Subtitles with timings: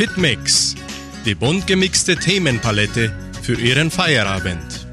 [0.00, 0.74] Hitmix,
[1.26, 4.86] die bunt gemixte Themenpalette für Ihren Feierabend.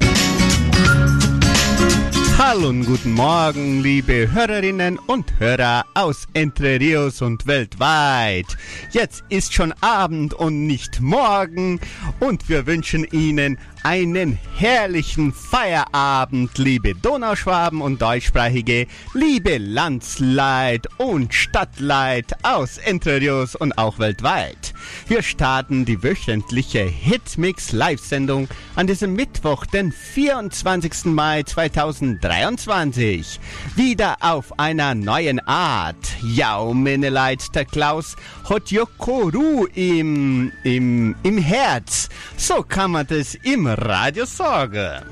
[2.36, 8.44] Hallo und guten Morgen, liebe Hörerinnen und Hörer aus Entre Rios und weltweit.
[8.90, 11.80] Jetzt ist schon Abend und nicht morgen
[12.20, 22.32] und wir wünschen Ihnen einen herrlichen Feierabend, liebe Donauschwaben und Deutschsprachige, liebe Landsleit und Stadtleit
[22.42, 24.74] aus Entre Rios und auch weltweit.
[25.06, 31.06] Wir starten die wöchentliche Hitmix Live-Sendung an diesem Mittwoch, den 24.
[31.06, 33.38] Mai 2023.
[33.76, 35.96] Wieder auf einer neuen Art.
[36.22, 38.16] Ja, meine Leid, der Klaus
[38.48, 42.08] hat Yokoru im, im, im Herz.
[42.36, 45.04] So kann man das im Radio sagen.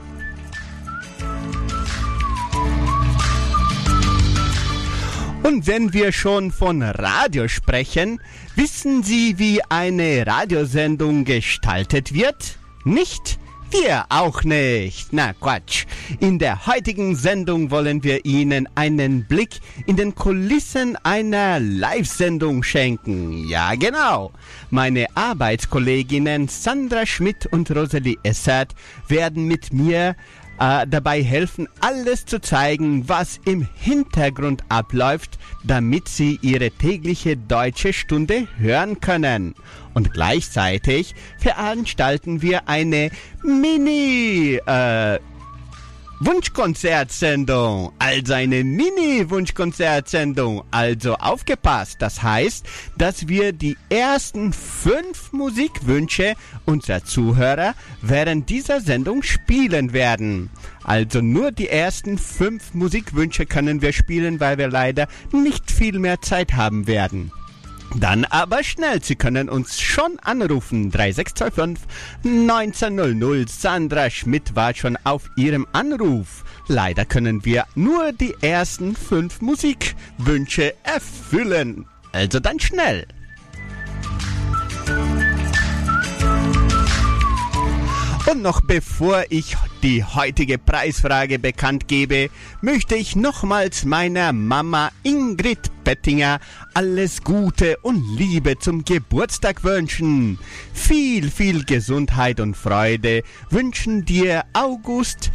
[5.42, 8.20] Und wenn wir schon von Radio sprechen,
[8.56, 12.59] wissen Sie, wie eine Radiosendung gestaltet wird?
[12.85, 13.38] Nicht?
[13.70, 15.12] Wir auch nicht.
[15.12, 15.86] Na Quatsch.
[16.20, 23.48] In der heutigen Sendung wollen wir Ihnen einen Blick in den Kulissen einer Live-Sendung schenken.
[23.48, 24.32] Ja, genau.
[24.70, 28.74] Meine Arbeitskolleginnen Sandra Schmidt und Rosalie Essert
[29.08, 30.14] werden mit mir
[30.59, 37.93] äh, dabei helfen, alles zu zeigen, was im Hintergrund abläuft, damit Sie Ihre tägliche deutsche
[37.93, 39.54] Stunde hören können.
[39.95, 43.10] Und gleichzeitig veranstalten wir eine
[43.43, 45.18] Mini äh,
[46.18, 50.64] Wunschkonzertsendung, also eine Mini-Wunschkonzertsendung.
[50.70, 52.64] Also aufgepasst, das heißt,
[52.96, 56.32] dass wir die ersten fünf Musikwünsche
[56.64, 60.48] unserer Zuhörer während dieser Sendung spielen werden.
[60.84, 66.22] Also nur die ersten fünf Musikwünsche können wir spielen, weil wir leider nicht viel mehr
[66.22, 67.30] Zeit haben werden.
[67.98, 70.91] Dann aber schnell, Sie können uns schon anrufen.
[70.91, 71.86] 3625
[72.25, 73.48] 1900.
[73.48, 76.44] Sandra Schmidt war schon auf Ihrem Anruf.
[76.68, 81.86] Leider können wir nur die ersten fünf Musikwünsche erfüllen.
[82.12, 83.06] Also dann schnell.
[88.28, 92.28] Und noch bevor ich die heutige Preisfrage bekannt gebe,
[92.60, 96.41] möchte ich nochmals meiner Mama Ingrid Bettinger
[96.75, 100.41] alles Gute und Liebe zum Geburtstag wünschen.
[100.75, 105.31] Viel, viel Gesundheit und Freude wünschen dir August,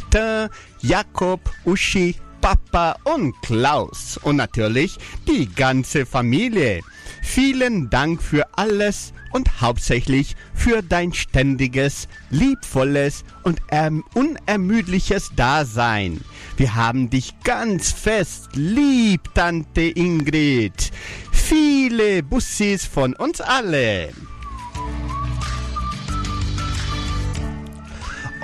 [0.82, 4.98] Jakob, Uschi, Papa und Klaus und natürlich
[5.28, 6.80] die ganze Familie.
[7.22, 16.20] Vielen Dank für alles und hauptsächlich für dein ständiges, liebvolles und erm unermüdliches Dasein.
[16.56, 20.90] Wir haben dich ganz fest lieb, Tante Ingrid.
[21.30, 24.10] Viele Bussis von uns alle.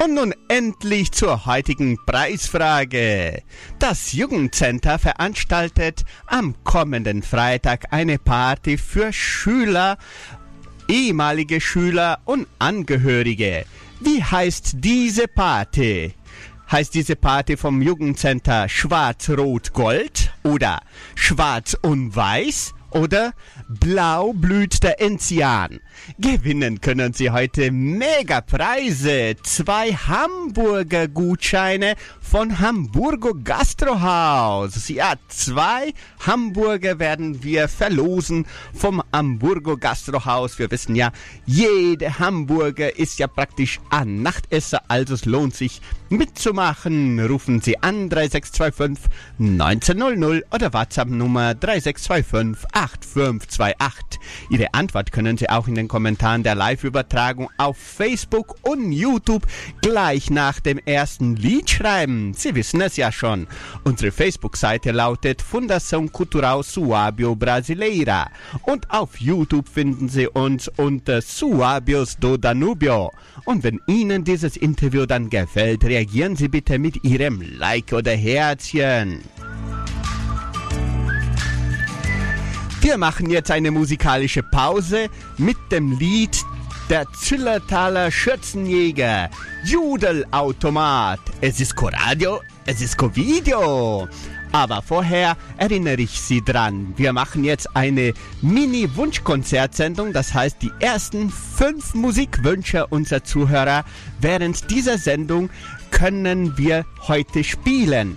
[0.03, 3.43] Und nun endlich zur heutigen Preisfrage.
[3.79, 9.99] Das Jugendcenter veranstaltet am kommenden Freitag eine Party für Schüler
[10.89, 13.65] ehemalige Schüler und Angehörige.
[14.01, 16.15] Wie heißt diese Party?
[16.71, 20.81] Heißt diese Party vom Jugendcenter Schwarz-Rot-Gold oder
[21.15, 23.33] Schwarz und Weiß oder
[23.69, 25.81] Blau blüht der Enzian?
[26.19, 29.37] Gewinnen können Sie heute Megapreise.
[29.43, 34.89] Zwei Hamburger Gutscheine von Hamburgo Gastrohaus.
[34.89, 35.93] Ja, zwei
[36.27, 40.59] Hamburger werden wir verlosen vom Hamburgo Gastrohaus.
[40.59, 41.11] Wir wissen ja,
[41.47, 47.21] jede Hamburger ist ja praktisch ein Nachtesser, also es lohnt sich mitzumachen.
[47.21, 54.21] Rufen Sie an 3625 1900 oder WhatsApp Nummer 3625 8528.
[54.51, 59.47] Ihre Antwort können Sie auch in den Kommentaren der Live-Übertragung auf Facebook und YouTube
[59.83, 62.35] gleich nach dem ersten Lied schreiben.
[62.35, 63.49] Sie wissen es ja schon.
[63.85, 68.31] Unsere Facebook-Seite lautet Fundação Cultural Suábio Brasileira
[68.63, 73.11] und auf YouTube finden Sie uns unter Suabios do Danubio.
[73.45, 79.23] Und wenn Ihnen dieses Interview dann gefällt, reagieren Sie bitte mit Ihrem Like oder Herzchen.
[82.89, 86.43] Wir machen jetzt eine musikalische Pause mit dem Lied
[86.89, 89.29] Der Zillertaler Schürzenjäger,
[89.63, 91.21] Judelautomat.
[91.43, 94.09] Es ist Co-Radio, es ist Co-Video.
[94.53, 101.29] Aber vorher erinnere ich Sie dran, wir machen jetzt eine Mini-Wunschkonzertsendung, das heißt die ersten
[101.29, 103.85] fünf Musikwünsche unserer Zuhörer
[104.19, 105.51] während dieser Sendung
[105.91, 108.17] können wir heute spielen.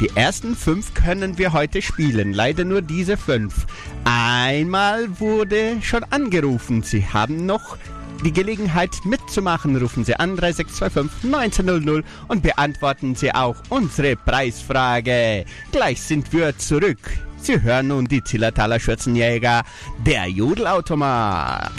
[0.00, 3.66] Die ersten fünf können wir heute spielen, leider nur diese fünf.
[4.04, 6.82] Einmal wurde schon angerufen.
[6.82, 7.76] Sie haben noch
[8.24, 9.76] die Gelegenheit mitzumachen.
[9.76, 15.44] Rufen Sie an 3625 1900 und beantworten Sie auch unsere Preisfrage.
[15.72, 16.98] Gleich sind wir zurück.
[17.40, 19.62] Sie hören nun die Zillertaler Schürzenjäger,
[20.04, 21.70] der Jodelautomat.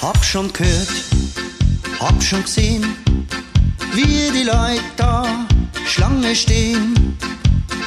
[0.00, 0.88] Hab schon gehört,
[1.98, 2.94] hab schon gesehen,
[3.94, 5.46] wie die Leute da
[5.86, 7.16] Schlange stehen.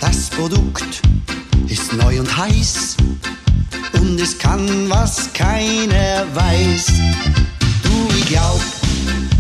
[0.02, 1.02] Das Produkt
[1.68, 2.98] ist neu und heiß
[3.94, 6.88] und es kann, was keiner weiß.
[7.84, 8.62] Du, ich glaub,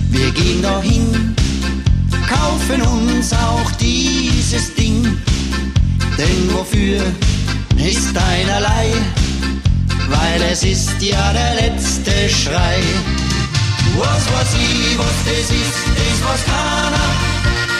[0.09, 1.35] wir gehen dahin,
[2.29, 5.17] kaufen uns auch dieses Ding,
[6.17, 7.01] denn wofür
[7.77, 8.93] ist einerlei?
[10.11, 12.81] Weil es ist ja der letzte Schrei.
[13.97, 17.09] Was weiß ich, was das ist, das weiß keiner,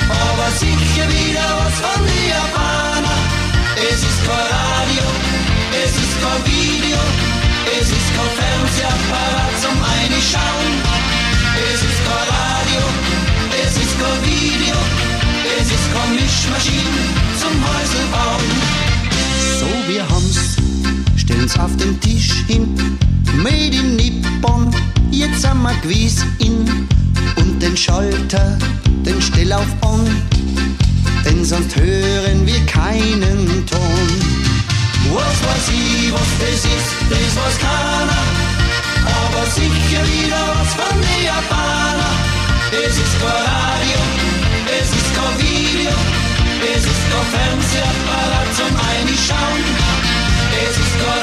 [0.09, 3.19] aber sicher wieder was von den Japaner.
[3.75, 5.07] Es ist kein Radio,
[5.83, 7.01] es ist kein Video,
[7.79, 10.73] es ist kein Fernsehapparat zum Einschauen.
[11.73, 12.83] Es ist kein Radio,
[13.63, 14.75] es ist kein Video,
[15.59, 17.03] es ist kein Mischmaschine
[17.39, 18.51] zum Häuselbauen.
[19.59, 20.60] So, wir haben's
[21.41, 22.97] stellen's auf den Tisch hin.
[23.35, 24.69] Made in Nippon,
[25.09, 26.87] jetzt haben wir gewiss in.
[27.37, 28.57] Und den Schalter,
[29.05, 30.05] den stell auf on,
[31.25, 34.07] denn sonst hören wir keinen Ton.
[35.13, 38.23] Was weiß ich, was das ist, das weiß keiner,
[39.05, 42.13] aber sicher wieder was von den Japaner.
[42.71, 44.01] Es ist kein Radio,
[44.67, 45.91] es ist kein Video,
[46.75, 50.11] es ist kein Fernsehapparat zum Einschauen.
[50.53, 51.20] Es ist kein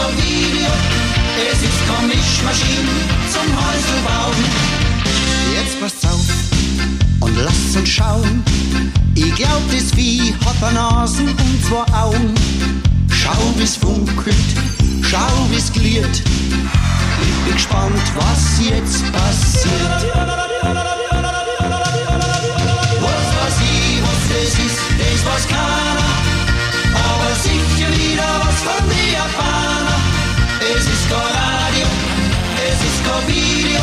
[0.00, 0.68] es ist kein Video,
[1.52, 2.94] es ist kein Mischmaschine
[3.32, 4.44] zum Häuselbauen.
[5.54, 6.26] Jetzt passt auf
[7.20, 8.42] und lasst uns schauen.
[9.14, 12.34] Ich glaub, das Vieh hat eine Nasen und zwei Augen.
[13.10, 14.34] Schau, wie's funkelt,
[15.02, 16.22] schau, wie's gliert.
[17.22, 20.06] Ich bin gespannt, was jetzt passiert.
[23.00, 26.00] Was weiß ich, was das ist, das weiß keiner
[26.94, 29.79] aber sicher wieder was von den Japaner.
[33.26, 33.80] Video,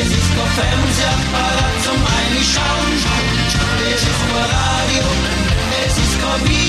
[0.00, 2.92] es ist kein Fernsehapparat zum Einschauen.
[3.94, 5.04] Es ist kein Radio,
[5.86, 6.67] es ist kein Video,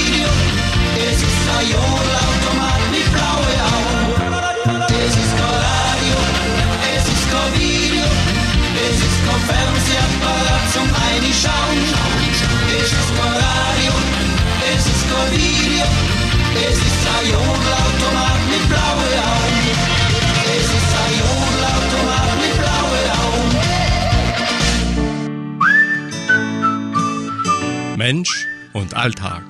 [28.11, 29.43] Mensch und Alltag.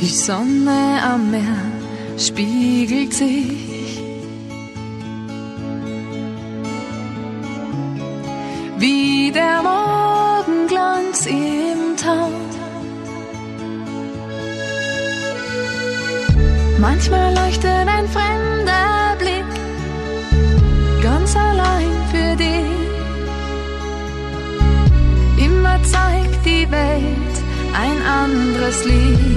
[0.00, 1.62] Die Sonne am Meer
[2.18, 4.02] spiegelt sich
[8.78, 12.32] wie der Morgenglanz im Tau.
[16.80, 18.31] Manchmal leuchtet ein fremder
[28.62, 29.31] asleep.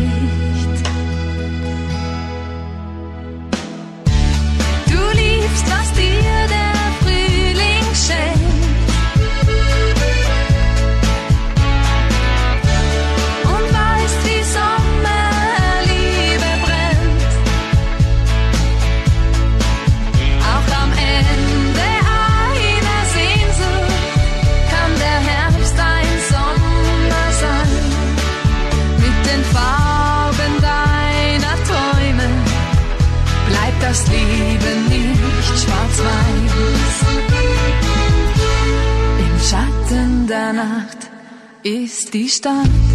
[41.66, 42.95] Ist die Stadt.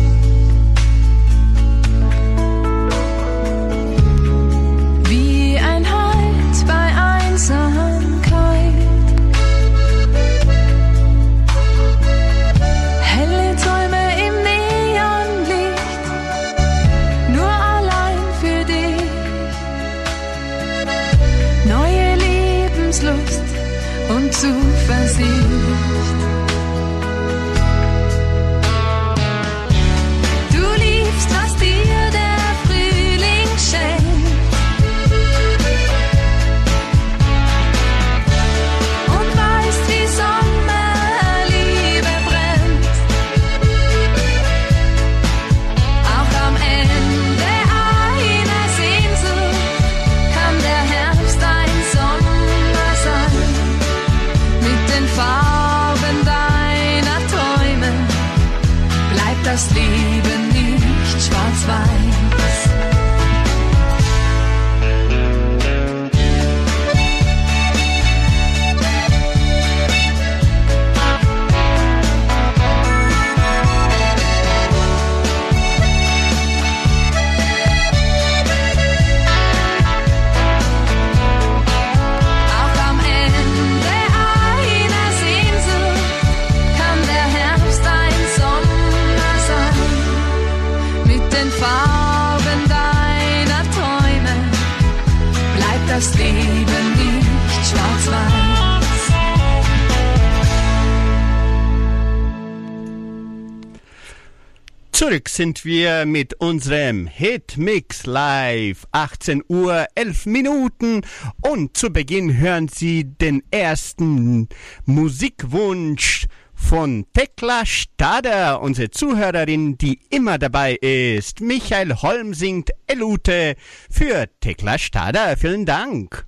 [105.40, 108.86] Sind wir mit unserem Hitmix live.
[108.92, 111.00] 18 Uhr 11 Minuten
[111.40, 114.50] und zu Beginn hören Sie den ersten
[114.84, 121.40] Musikwunsch von Tekla Stader, unsere Zuhörerin, die immer dabei ist.
[121.40, 123.56] Michael Holm singt Elute
[123.90, 125.38] für Tekla Stader.
[125.38, 126.26] Vielen Dank.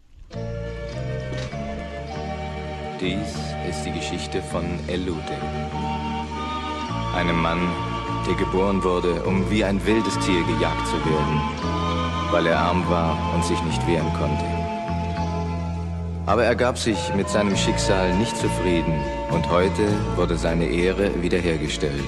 [2.98, 3.28] Dies
[3.68, 5.36] ist die Geschichte von Elute.
[7.14, 7.68] Einem Mann,
[8.26, 11.40] der geboren wurde, um wie ein wildes Tier gejagt zu werden,
[12.30, 14.44] weil er arm war und sich nicht wehren konnte.
[16.26, 18.94] Aber er gab sich mit seinem Schicksal nicht zufrieden
[19.30, 22.04] und heute wurde seine Ehre wiederhergestellt.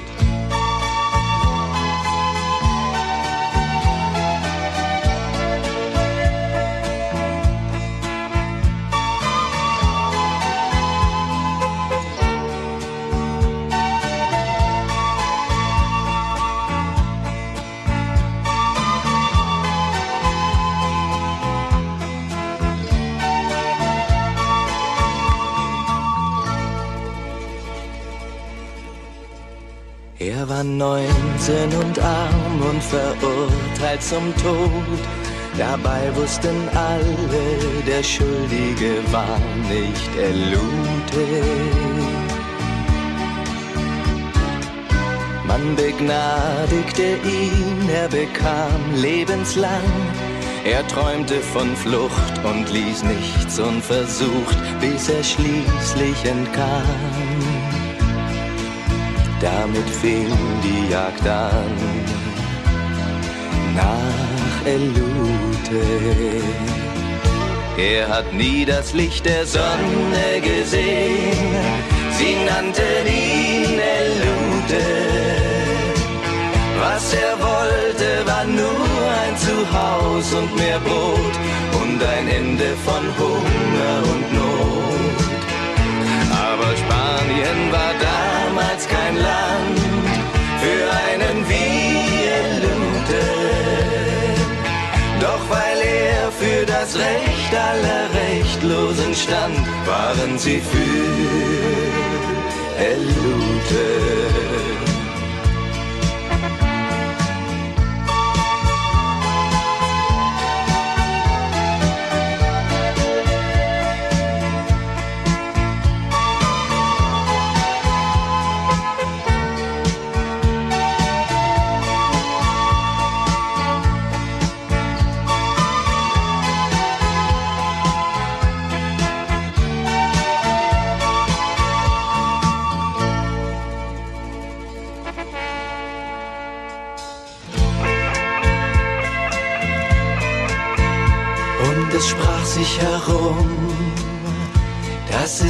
[30.65, 34.99] War neunzehn und arm und verurteilt zum Tod.
[35.59, 41.27] Dabei wussten alle, der Schuldige war nicht Elute.
[45.47, 49.69] Man begnadigte ihn, er bekam lebenslang.
[50.65, 57.24] Er träumte von Flucht und ließ nichts unversucht, bis er schließlich entkam.
[59.45, 60.33] Damit fing
[60.65, 61.73] die Jagd an
[63.77, 65.85] nach Elute.
[67.77, 71.57] Er hat nie das Licht der Sonne gesehen,
[72.17, 74.85] sie nannten ihn Elute.
[76.81, 81.35] Was er wollte, war nur ein Zuhaus und mehr Brot
[81.83, 84.54] und ein Ende von Hunger und Not.
[99.15, 101.05] Stand, waren sie für
[102.79, 104.64] Elute.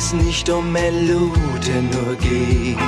[0.04, 2.78] Es nicht um Melute nur ging.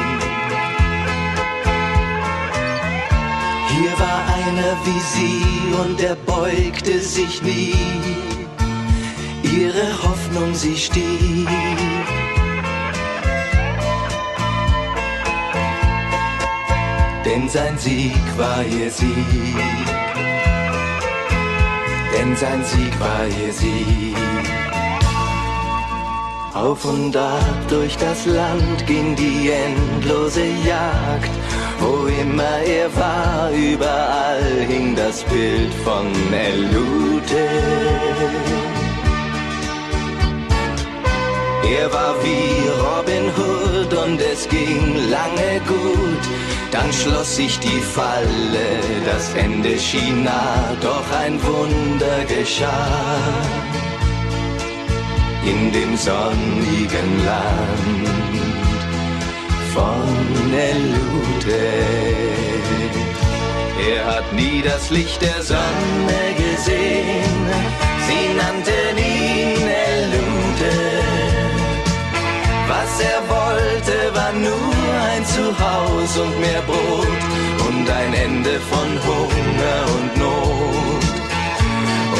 [3.72, 5.42] Hier war einer wie sie
[5.82, 7.74] und er beugte sich nie.
[9.42, 11.48] Ihre Hoffnung, sie stieg.
[17.24, 19.86] Denn sein Sieg war ihr Sieg
[22.12, 24.65] denn sein Sieg war ihr Sieg.
[26.56, 31.30] Auf und ab durch das Land ging die endlose Jagd.
[31.78, 37.44] Wo immer er war, überall hing das Bild von Elute.
[41.78, 46.24] Er war wie Robin Hood und es ging lange gut.
[46.70, 48.68] Dann schloss sich die Falle,
[49.04, 53.85] das Ende schien nah, doch ein Wunder geschah.
[55.46, 58.06] In dem sonnigen Land
[59.72, 61.62] von Elute.
[63.88, 67.40] Er hat nie das Licht der Sonne gesehen,
[68.06, 69.62] sie nannten ihn
[69.94, 70.74] Elute.
[72.66, 77.22] Was er wollte, war nur ein Zuhause und mehr Brot
[77.68, 81.04] und ein Ende von Hunger und Not.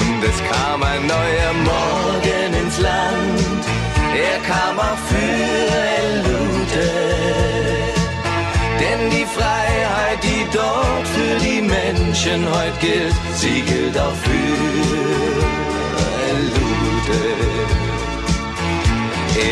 [0.00, 2.35] Und es kam ein neuer Morgen
[2.78, 3.64] Land,
[4.14, 5.47] er kam auch für
[6.00, 6.88] Elute.
[8.80, 14.56] Denn die Freiheit, die dort für die Menschen heute gilt, sie gilt auch für
[16.30, 17.23] Elute.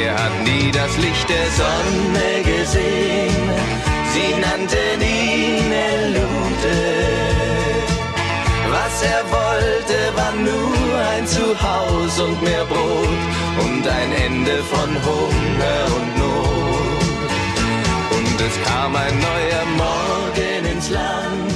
[0.03, 3.51] Er hat nie das Licht der Sonne gesehen,
[4.13, 7.24] sie nannten ihn Elude.
[8.95, 13.09] Was er wollte, war nur ein Zuhause und mehr Brot
[13.59, 17.03] und ein Ende von Hunger und Not.
[18.17, 21.54] Und es kam ein neuer Morgen ins Land,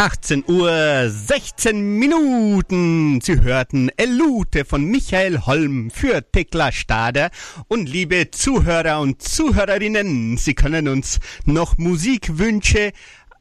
[0.00, 3.20] 18 Uhr 16 Minuten.
[3.20, 7.28] Sie hörten Elute von Michael Holm für Tekla Stader.
[7.68, 12.92] Und liebe Zuhörer und Zuhörerinnen, Sie können uns noch Musikwünsche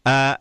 [0.03, 0.33] äh,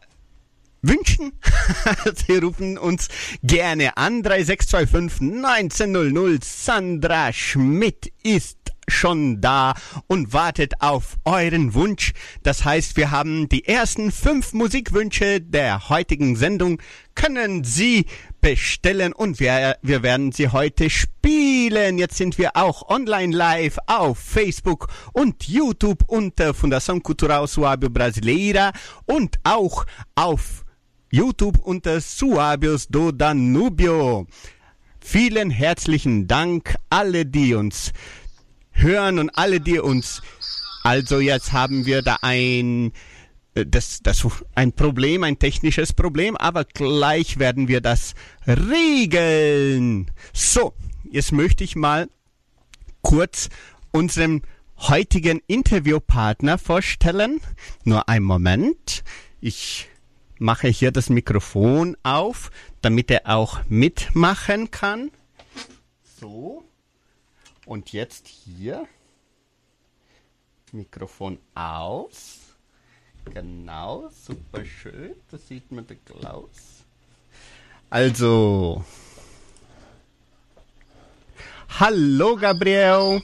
[0.83, 1.35] wünschen.
[2.27, 3.07] Sie rufen uns
[3.45, 6.43] gerne an 3625 1900.
[6.43, 8.58] Sandra Schmidt ist
[8.89, 9.75] schon da
[10.07, 12.13] und wartet auf euren Wunsch.
[12.43, 16.81] Das heißt, wir haben die ersten fünf Musikwünsche der heutigen Sendung
[17.15, 18.07] können Sie
[18.41, 21.99] bestellen und wir, wir werden sie heute spielen.
[21.99, 28.73] Jetzt sind wir auch online live auf Facebook und YouTube unter Fundação Cultural Suábio Brasileira
[29.07, 30.65] und auch auf
[31.11, 34.27] YouTube unter Suábios do Danubio.
[35.01, 37.93] Vielen herzlichen Dank alle, die uns
[38.79, 40.23] hören und alle, die uns.
[40.83, 42.93] Also jetzt haben wir da ein
[43.55, 48.15] äh, das, das ein Problem, ein technisches Problem, aber gleich werden wir das
[48.47, 50.11] regeln.
[50.33, 50.75] So,
[51.11, 52.09] jetzt möchte ich mal
[53.03, 53.49] kurz
[53.91, 54.43] unserem
[54.77, 57.41] heutigen Interviewpartner vorstellen.
[57.85, 59.03] Nur einen Moment.
[59.41, 59.89] Ich
[60.39, 65.11] mache hier das Mikrofon auf, damit er auch mitmachen kann.
[66.21, 66.68] So.
[67.69, 68.89] Und jetzt hier.
[70.73, 72.39] Mikrofon aus.
[73.27, 75.15] Genau, super schön.
[75.31, 76.85] Das sieht man den Klaus.
[77.91, 78.83] Also.
[81.79, 83.23] Hallo Gabriel.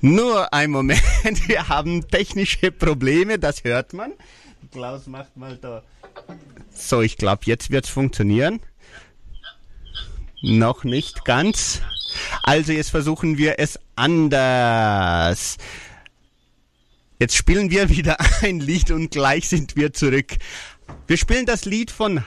[0.00, 1.02] Nur ein Moment,
[1.48, 4.12] wir haben technische Probleme, das hört man.
[4.70, 5.82] Klaus macht mal da.
[6.72, 8.60] So, ich glaube, jetzt wird es funktionieren.
[10.42, 11.80] Noch nicht ganz.
[12.42, 15.56] Also jetzt versuchen wir es anders.
[17.18, 20.36] Jetzt spielen wir wieder ein Lied und gleich sind wir zurück.
[21.06, 22.22] Wir spielen das Lied von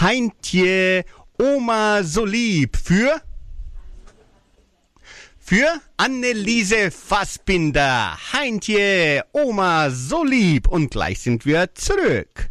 [0.00, 1.04] Heintje
[1.38, 3.20] Oma so lieb für
[5.38, 8.16] für Anneliese Fassbinder.
[8.32, 12.49] Heintje Oma so lieb und gleich sind wir zurück.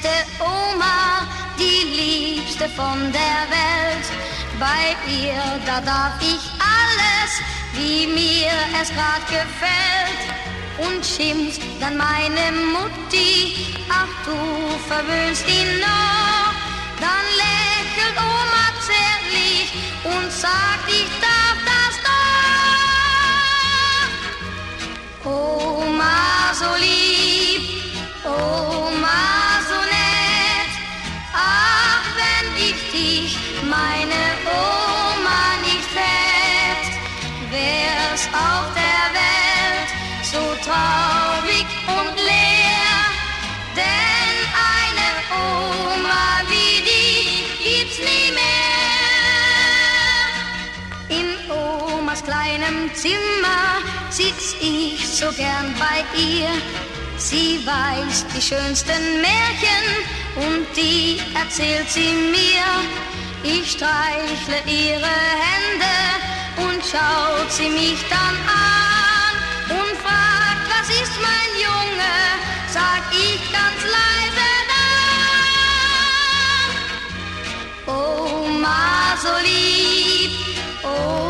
[0.00, 1.26] Die beste Oma,
[1.58, 4.06] die liebste von der Welt.
[4.58, 7.40] Bei ihr, da darf ich alles,
[7.74, 10.20] wie mir es grad gefällt.
[10.78, 16.52] Und schimpft dann meine Mutti, ach du verwöhnst ihn noch.
[16.98, 19.72] Dann lächelt Oma zärtlich
[20.04, 21.94] und sagt, ich darf das
[25.24, 25.30] doch.
[25.30, 27.62] Oma so lieb,
[28.24, 28.89] Oma
[52.94, 56.50] Zimmer sitz ich so gern bei ihr.
[57.16, 59.84] Sie weiß die schönsten Märchen
[60.36, 62.64] und die erzählt sie mir.
[63.42, 65.96] Ich streichle ihre Hände
[66.56, 69.34] und schaut sie mich dann an
[69.70, 72.14] und fragt, was ist mein Junge?
[72.68, 74.50] Sag ich ganz leise
[77.86, 77.94] dann.
[77.94, 80.32] Oma so lieb,
[80.82, 81.29] Oma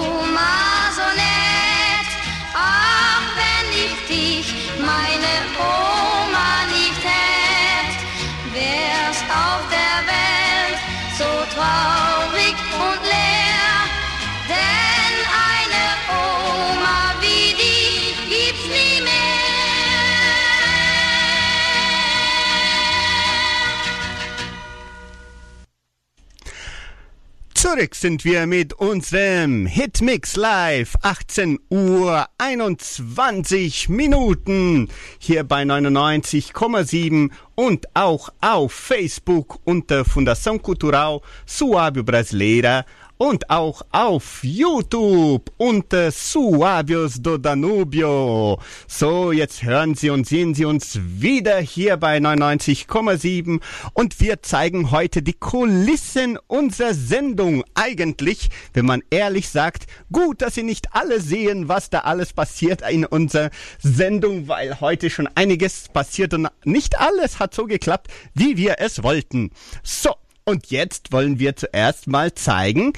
[27.72, 30.96] Zurück sind wir mit unserem Hitmix Live.
[31.02, 34.88] 18 Uhr 21 Minuten.
[35.20, 42.85] Hier bei 99,7 und auch auf Facebook unter Fundação Cultural Suábio Brasileira
[43.20, 48.59] und auch auf YouTube unter Suavios do Danubio.
[48.88, 53.61] So, jetzt hören Sie und sehen Sie uns wieder hier bei 99,7
[53.92, 57.62] und wir zeigen heute die Kulissen unserer Sendung.
[57.74, 62.80] Eigentlich, wenn man ehrlich sagt, gut, dass Sie nicht alle sehen, was da alles passiert
[62.90, 68.56] in unserer Sendung, weil heute schon einiges passiert und nicht alles hat so geklappt, wie
[68.56, 69.50] wir es wollten.
[69.83, 70.14] So.
[70.50, 72.92] Und jetzt wollen wir zuerst mal zeigen,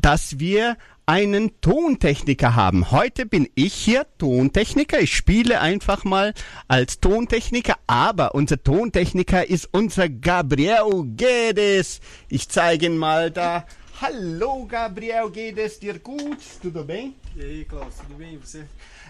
[0.00, 2.90] dass wir einen Tontechniker haben.
[2.92, 4.98] Heute bin ich hier Tontechniker.
[5.00, 6.32] Ich spiele einfach mal
[6.66, 12.00] als Tontechniker, aber unser Tontechniker ist unser Gabriel Guedes.
[12.30, 13.66] Ich zeige ihn mal da.
[14.00, 16.38] Hallo Gabriel Guedes, dir gut?
[16.62, 17.16] Tudo bem?
[17.36, 18.32] E aí, Klaus, tudo bem?
[18.32, 18.64] E você?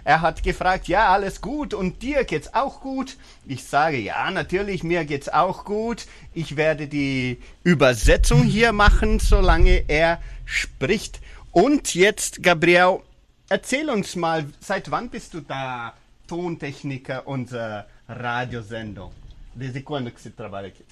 [0.04, 3.16] Er hat gefragt, ja, alles gut und dir geht's auch gut?
[3.46, 6.06] Ich sage, ja, natürlich, mir geht's auch gut.
[6.34, 11.20] Ich werde die Übersetzung hier machen, solange er spricht.
[11.52, 13.00] Und jetzt, Gabriel,
[13.48, 15.94] erzähl uns mal, seit wann bist du da
[16.26, 19.12] Tontechniker unserer Radiosendung?
[19.54, 20.84] Desde quando que você trabalha aqui?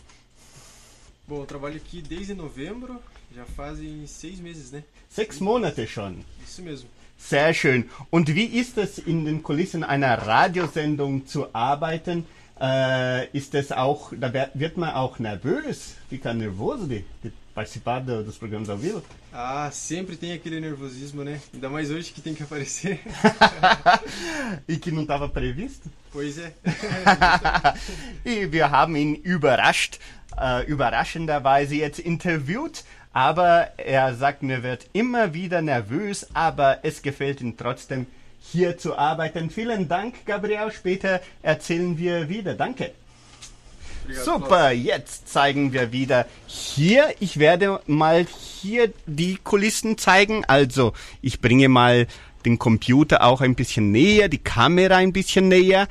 [1.29, 3.01] Bom, eu trabalho aqui desde novembro,
[3.35, 4.85] já fazem seis meses, né?
[5.11, 6.25] Sechs Monate schon.
[6.43, 6.89] Isso mesmo.
[7.29, 7.89] Sehr schön.
[8.11, 12.27] Und wie ist es in den Kulissen einer Radiosendung zu arbeiten?
[12.61, 15.95] Äh, ist es auch, da wird man auch nervös?
[16.11, 19.03] Fica nervoso de, de participar do, dos programas ao vivo?
[19.33, 21.41] Ah, sempre tem aquele nervosismo, né?
[21.55, 23.01] Ainda mais hoje que tem que aparecer.
[24.69, 25.89] e que não estava previsto?
[26.13, 26.53] pois é.
[28.51, 29.99] wir haben ihn überrascht,
[30.37, 37.41] äh, überraschenderweise jetzt interviewt, aber er sagt, mir wird immer wieder nervös, aber es gefällt
[37.41, 38.07] ihm trotzdem,
[38.41, 39.51] hier zu arbeiten.
[39.51, 40.73] Vielen Dank, Gabriel.
[40.73, 42.55] Später erzählen wir wieder.
[42.55, 42.93] Danke.
[44.25, 47.15] Super, jetzt zeigen wir wieder hier.
[47.21, 48.27] Ich werde mal
[48.61, 50.45] hier die Kulissen zeigen.
[50.45, 52.09] Also, ich bringe mal
[52.45, 55.87] den Computer auch ein bisschen näher, die Kamera ein bisschen näher.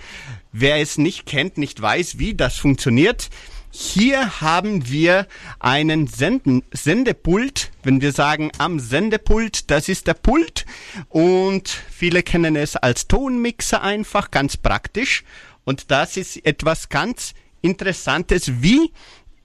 [0.52, 3.30] Wer es nicht kennt, nicht weiß, wie das funktioniert.
[3.72, 5.28] Hier haben wir
[5.60, 7.72] einen Senden Sendepult.
[7.84, 10.66] Wenn wir sagen am Sendepult, das ist der Pult.
[11.08, 15.24] Und viele kennen es als Tonmixer einfach, ganz praktisch.
[15.64, 18.92] Und das ist etwas ganz Interessantes, wie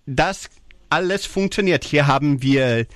[0.06, 0.50] das
[0.88, 1.84] alles funktioniert.
[1.84, 2.86] Hier haben wir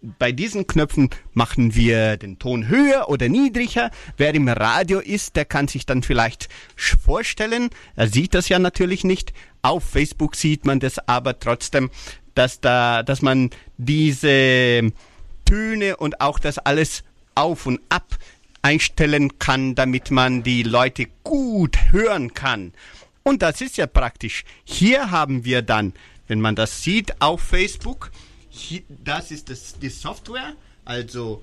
[0.00, 3.90] bei diesen Knöpfen machen wir den Ton höher oder niedriger.
[4.16, 7.70] Wer im Radio ist, der kann sich dann vielleicht vorstellen.
[7.96, 9.32] Er sieht das ja natürlich nicht.
[9.62, 11.90] Auf Facebook sieht man das aber trotzdem,
[12.34, 14.92] dass da, dass man diese
[15.44, 17.02] Töne und auch das alles
[17.34, 18.16] auf und ab
[18.62, 22.72] einstellen kann, damit man die Leute gut hören kann.
[23.22, 24.44] Und das ist ja praktisch.
[24.64, 25.92] Hier haben wir dann,
[26.26, 28.10] wenn man das sieht auf Facebook,
[28.48, 30.54] hier, das ist das, die Software.
[30.84, 31.42] Also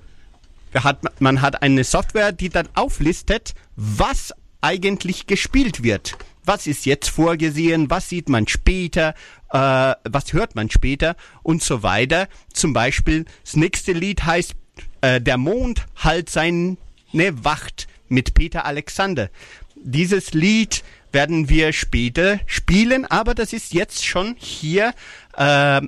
[0.74, 6.16] hat, man hat eine Software, die dann auflistet, was eigentlich gespielt wird.
[6.46, 7.90] Was ist jetzt vorgesehen?
[7.90, 9.14] Was sieht man später?
[9.50, 11.16] Äh, was hört man später?
[11.42, 12.28] Und so weiter.
[12.52, 14.54] Zum Beispiel, das nächste Lied heißt
[15.00, 16.76] äh, Der Mond halt seine
[17.12, 19.28] Wacht mit Peter Alexander.
[19.74, 24.94] Dieses Lied werden wir später spielen, aber das ist jetzt schon hier
[25.36, 25.80] äh,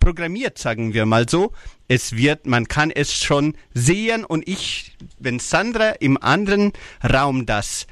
[0.00, 1.52] programmiert, sagen wir mal so.
[1.86, 7.86] Es wird, man kann es schon sehen und ich, wenn Sandra im anderen Raum das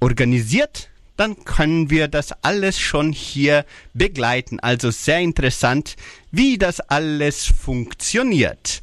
[0.00, 4.60] organisiert, dann können wir das alles schon hier begleiten.
[4.60, 5.96] Also sehr interessant,
[6.30, 8.82] wie das alles funktioniert.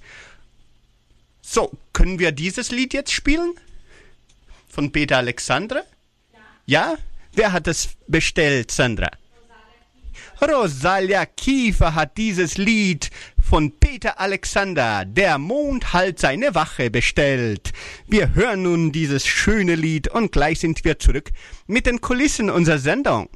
[1.41, 3.53] So, können wir dieses Lied jetzt spielen?
[4.67, 5.85] Von Peter Alexandre?
[6.65, 6.97] Ja?
[7.33, 9.09] Wer hat es bestellt, Sandra?
[10.43, 13.09] Rosalia Kiefer hat dieses Lied
[13.41, 17.71] von Peter Alexander, Der Mond halt seine Wache, bestellt.
[18.07, 21.31] Wir hören nun dieses schöne Lied und gleich sind wir zurück
[21.67, 23.29] mit den Kulissen unserer Sendung.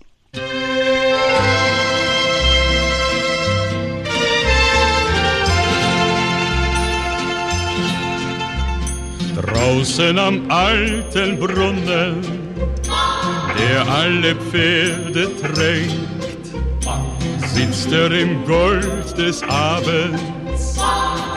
[9.35, 12.21] Draußen am alten Brunnen,
[13.57, 16.26] der alle Pferde tränkt,
[17.53, 20.79] sitzt er im Gold des Abends,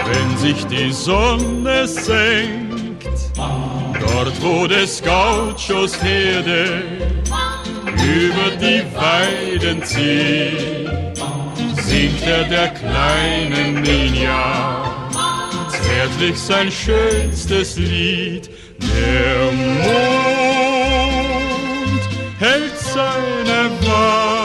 [0.04, 3.08] wenn sich die Sonne senkt.
[3.34, 6.82] Dort, wo des Gauchos Herde
[7.84, 10.90] über die Weiden zieht,
[11.82, 14.90] singt er der kleinen Ninja
[15.90, 18.50] zärtlich sein schönstes Lied.
[18.80, 20.40] Der Mond
[22.38, 24.39] hält seine Wacht,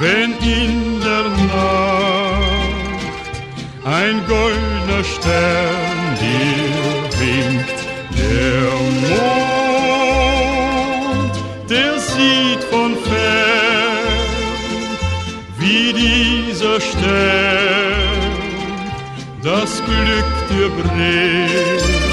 [0.00, 2.44] wenn in der Nacht
[3.84, 7.80] ein goldener Stern dir winkt.
[8.16, 8.70] Der
[11.14, 11.34] Mond,
[11.68, 14.08] der sieht von fern,
[15.58, 18.34] wie dieser Stern
[19.42, 22.03] das Glück dir bringt.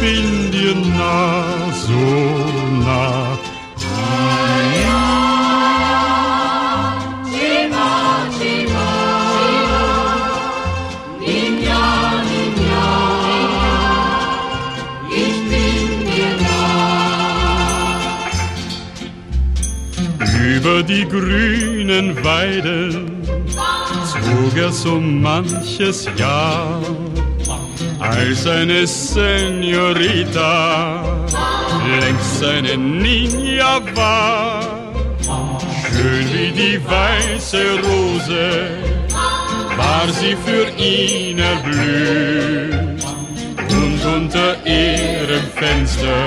[0.00, 1.92] Bin dir nah, so
[2.84, 3.38] nah.
[20.56, 23.22] Über die grünen Weiden
[24.04, 26.80] zog er so manches Jahr,
[28.20, 30.14] als eine Senorita
[32.00, 34.60] längst eine Ninja war.
[35.90, 38.44] Schön wie die weiße Rose
[39.76, 43.04] war sie für ihn erblüht
[43.70, 46.22] und unter ihrem Fenster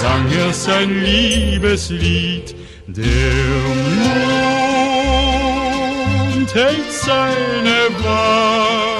[0.00, 2.54] sang er sein Liebeslied.
[2.86, 3.34] Der
[6.34, 8.91] Mond hält seine Wacht,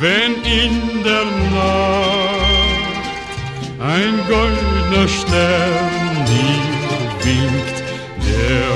[0.00, 3.04] wenn in der Nacht
[3.78, 6.70] ein goldener Stern dir
[7.24, 7.78] winkt.
[8.26, 8.70] Der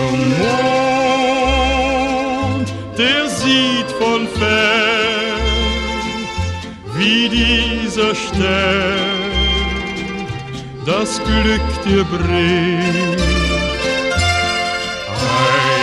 [2.53, 5.41] Mond, der sieht von fern,
[6.95, 9.25] wie dieser Stern
[10.85, 13.23] das Glück dir bringt.
[15.09, 15.75] Ay,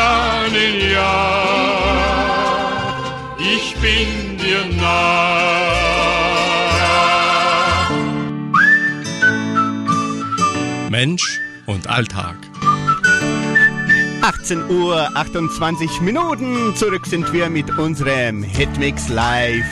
[0.00, 1.12] ninja, ninja,
[3.38, 5.10] ich bin dir nah.
[10.90, 12.36] 'Mensch und Alltag'.
[14.22, 16.74] 18 Uhr 28 Minuten.
[16.76, 19.64] Zurück sind wir mit unserem Hitmix Live.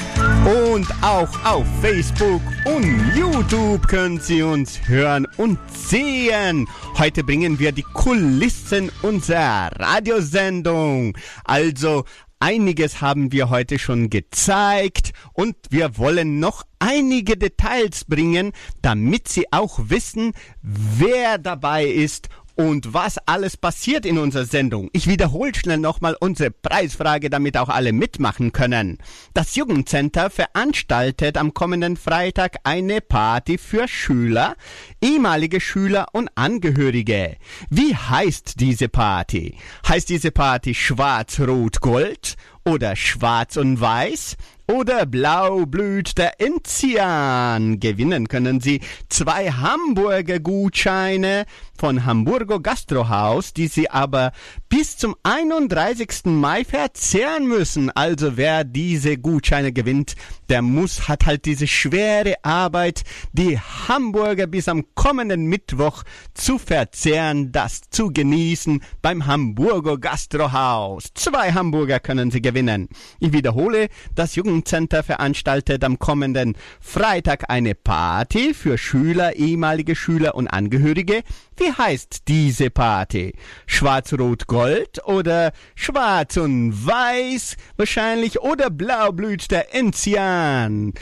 [0.49, 6.67] Und auch auf Facebook und YouTube können Sie uns hören und sehen.
[6.97, 11.19] Heute bringen wir die Kulissen unserer Radiosendung.
[11.45, 12.05] Also
[12.41, 19.53] Einiges haben wir heute schon gezeigt und wir wollen noch einige Details bringen, damit Sie
[19.53, 20.33] auch wissen,
[20.63, 24.91] wer dabei ist und was alles passiert in unserer Sendung.
[24.93, 28.99] Ich wiederhole schnell nochmal unsere Preisfrage, damit auch alle mitmachen können.
[29.33, 34.57] Das Jugendcenter veranstaltet am kommenden Freitag eine Party für Schüler,
[35.01, 37.37] ehemalige Schüler und Angehörige.
[37.71, 39.57] Wie heißt diese Party?
[39.87, 44.37] Heißt diese Party Schwarz-Rot-Gold oder Schwarz und Weiß?
[44.71, 47.81] Oder Blau blüht der Enzian.
[47.81, 51.47] Gewinnen können Sie zwei Hamburger Gutscheine
[51.79, 54.33] von Hamburgo Gastrohaus, die Sie aber
[54.69, 56.25] bis zum 31.
[56.25, 57.91] Mai verzehren müssen.
[57.91, 60.17] Also wer diese Gutscheine gewinnt,
[60.51, 66.03] der muss, hat halt diese schwere Arbeit, die Hamburger bis am kommenden Mittwoch
[66.35, 71.05] zu verzehren, das zu genießen beim Hamburgo Gastrohaus.
[71.15, 72.89] Zwei Hamburger können Sie gewinnen.
[73.21, 80.49] Ich wiederhole, das Jugendcenter veranstaltet am kommenden Freitag eine Party für Schüler, ehemalige Schüler und
[80.49, 81.23] Angehörige.
[81.57, 83.35] Wie heißt diese Party?
[83.67, 90.93] Schwarz-Rot-Gold oder Schwarz und Weiß wahrscheinlich oder Blau blüht der Enzian?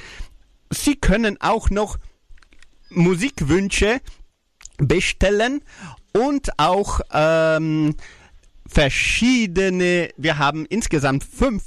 [0.71, 1.97] Sie können auch noch
[2.91, 4.01] Musikwünsche
[4.77, 5.63] bestellen
[6.13, 7.95] und auch ähm,
[8.67, 11.63] verschiedene, wir haben insgesamt fünf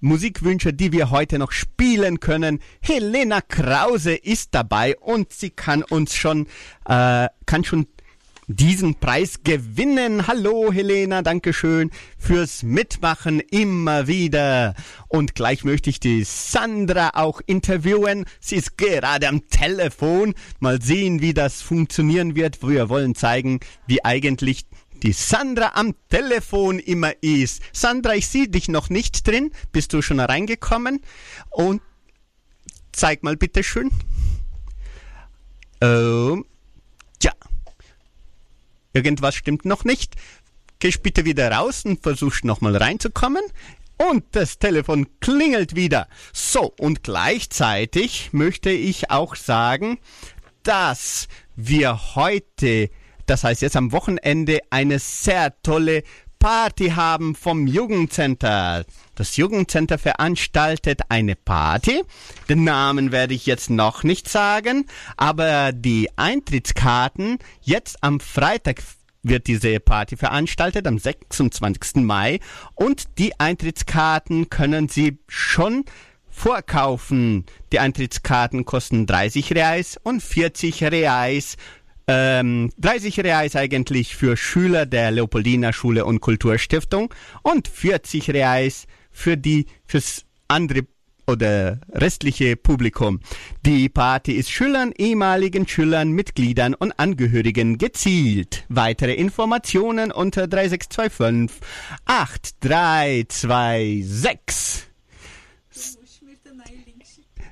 [0.00, 2.60] Musikwünsche, die wir heute noch spielen können.
[2.80, 6.46] Helena Krause ist dabei und sie kann uns schon,
[6.86, 7.86] äh, kann schon
[8.48, 10.26] diesen Preis gewinnen.
[10.26, 14.74] Hallo Helena, Dankeschön fürs Mitmachen immer wieder.
[15.08, 18.24] Und gleich möchte ich die Sandra auch interviewen.
[18.40, 20.34] Sie ist gerade am Telefon.
[20.60, 22.66] Mal sehen, wie das funktionieren wird.
[22.66, 24.64] Wir wollen zeigen, wie eigentlich
[25.02, 27.62] die Sandra am Telefon immer ist.
[27.72, 29.52] Sandra, ich sehe dich noch nicht drin.
[29.72, 31.00] Bist du schon reingekommen?
[31.50, 31.82] Und
[32.92, 33.90] zeig mal bitte schön.
[35.80, 36.44] Ähm,
[37.18, 37.32] tja.
[38.92, 40.16] Irgendwas stimmt noch nicht.
[40.80, 43.42] gehst bitte wieder raus und versuchst nochmal reinzukommen.
[43.96, 46.08] Und das Telefon klingelt wieder.
[46.32, 49.98] So, und gleichzeitig möchte ich auch sagen,
[50.62, 52.90] dass wir heute,
[53.28, 56.02] das heißt jetzt am Wochenende, eine sehr tolle
[56.38, 58.84] Party haben vom Jugendcenter.
[59.16, 62.02] Das Jugendcenter veranstaltet eine Party.
[62.48, 64.86] Den Namen werde ich jetzt noch nicht sagen,
[65.16, 68.82] aber die Eintrittskarten jetzt am Freitag
[69.22, 71.96] wird diese Party veranstaltet am 26.
[71.96, 72.38] Mai
[72.74, 75.84] und die Eintrittskarten können Sie schon
[76.30, 77.44] vorkaufen.
[77.72, 81.56] Die Eintrittskarten kosten 30 Reais und 40 Reais
[82.08, 89.36] ähm, 30 Reais eigentlich für Schüler der Leopoldina Schule und Kulturstiftung und 40 Reais für
[89.36, 90.86] die fürs andere
[91.26, 93.20] oder restliche Publikum.
[93.64, 98.64] Die Party ist Schülern, ehemaligen Schülern, Mitgliedern und Angehörigen gezielt.
[98.70, 101.60] Weitere Informationen unter 3625
[102.06, 104.87] 8326.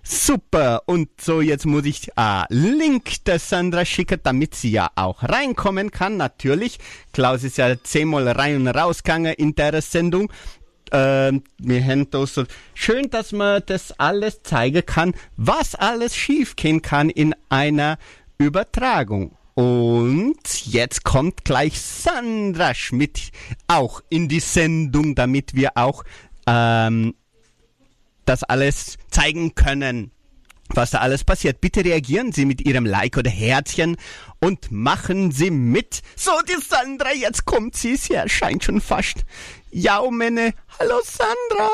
[0.08, 0.82] Super.
[0.86, 5.90] Und so, jetzt muss ich äh, Link der Sandra schicken, damit sie ja auch reinkommen
[5.90, 6.16] kann.
[6.16, 6.78] Natürlich.
[7.12, 10.32] Klaus ist ja zehnmal rein und rausgegangen in der Sendung.
[10.92, 16.82] Ähm, wir haben da so schön, dass man das alles zeigen kann, was alles schiefgehen
[16.82, 17.98] kann in einer
[18.38, 19.36] Übertragung.
[19.54, 23.32] Und jetzt kommt gleich Sandra Schmidt
[23.66, 26.04] auch in die Sendung, damit wir auch
[26.46, 27.14] ähm,
[28.26, 30.10] das alles zeigen können,
[30.68, 31.62] was da alles passiert.
[31.62, 33.96] Bitte reagieren Sie mit Ihrem Like oder Herzchen
[34.40, 36.02] und machen Sie mit.
[36.16, 39.24] So, die Sandra, jetzt kommt sie, sie erscheint schon fast.
[39.70, 41.70] Ja, meine, hallo Sandra.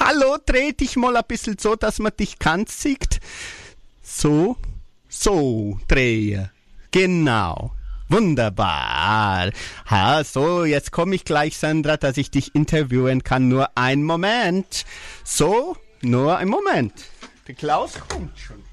[0.00, 3.20] Hallo, dreh dich mal ein bisschen so, dass man dich ganz sieht.
[4.02, 4.56] So,
[5.08, 6.50] so, drehe.
[6.90, 7.72] Genau.
[8.08, 9.52] Wunderbar.
[9.88, 13.48] Ha, so, jetzt komme ich gleich, Sandra, dass ich dich interviewen kann.
[13.48, 14.84] Nur ein Moment.
[15.24, 17.06] So, nur ein Moment.
[17.46, 18.65] Der Klaus kommt schon.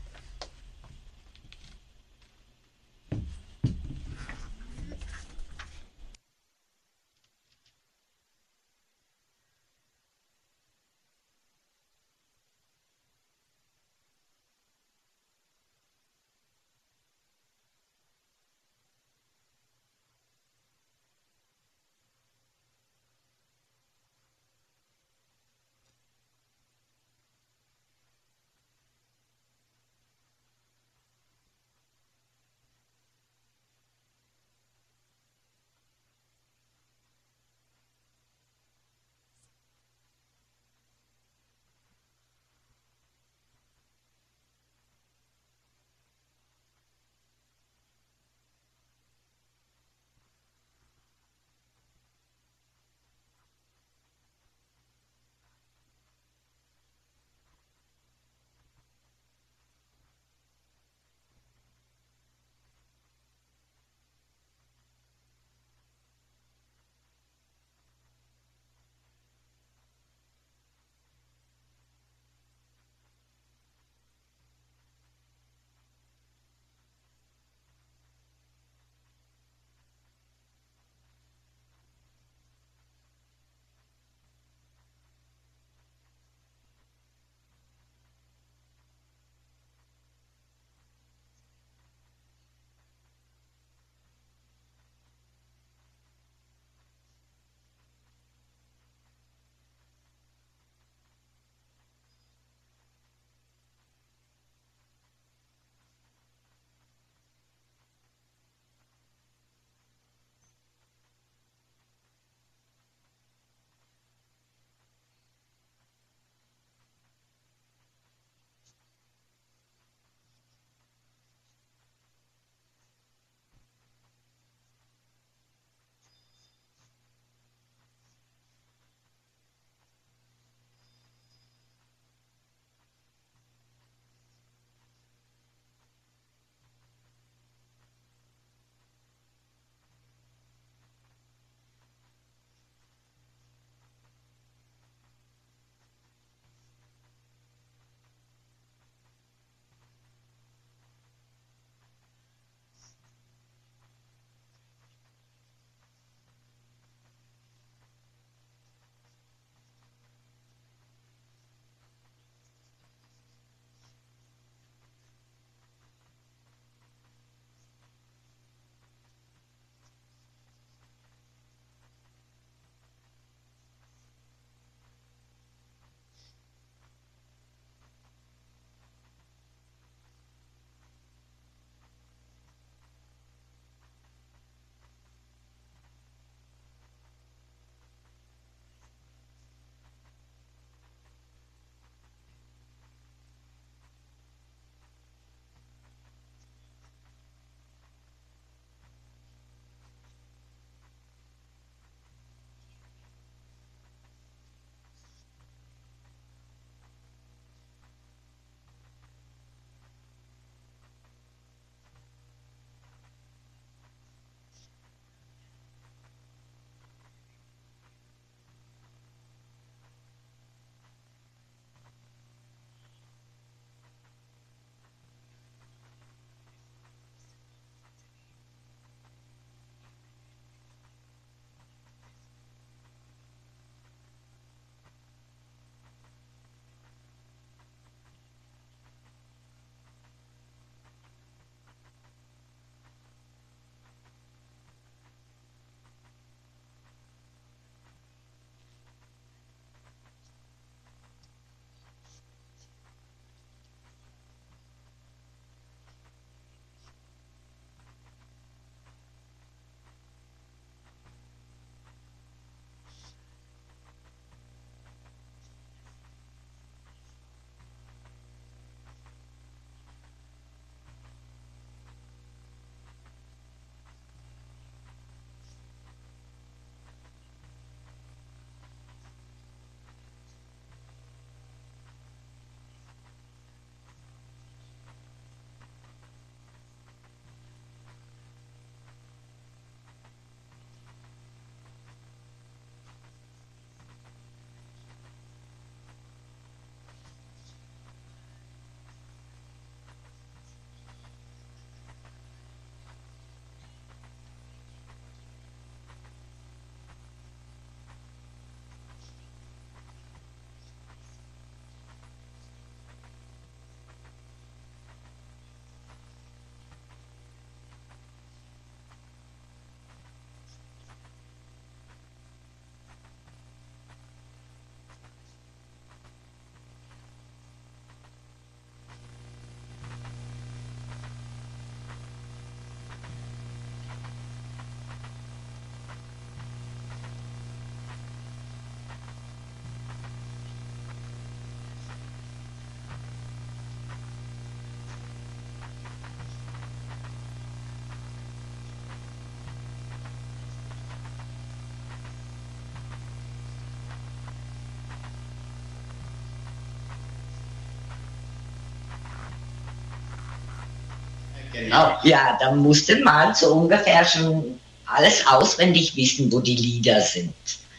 [361.54, 361.98] Genau.
[362.04, 367.34] Ja, da musste man so ungefähr schon alles auswendig wissen, wo die Lieder sind.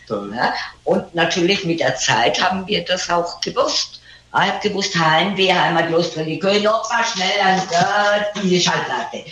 [0.08, 0.54] Ja?
[0.84, 4.00] Und natürlich mit der Zeit haben wir das auch gewusst.
[4.32, 9.24] Ich habe gewusst, Heimweh, Heimatlust, Religion, noch mal schnell an äh, diese Schallplatte.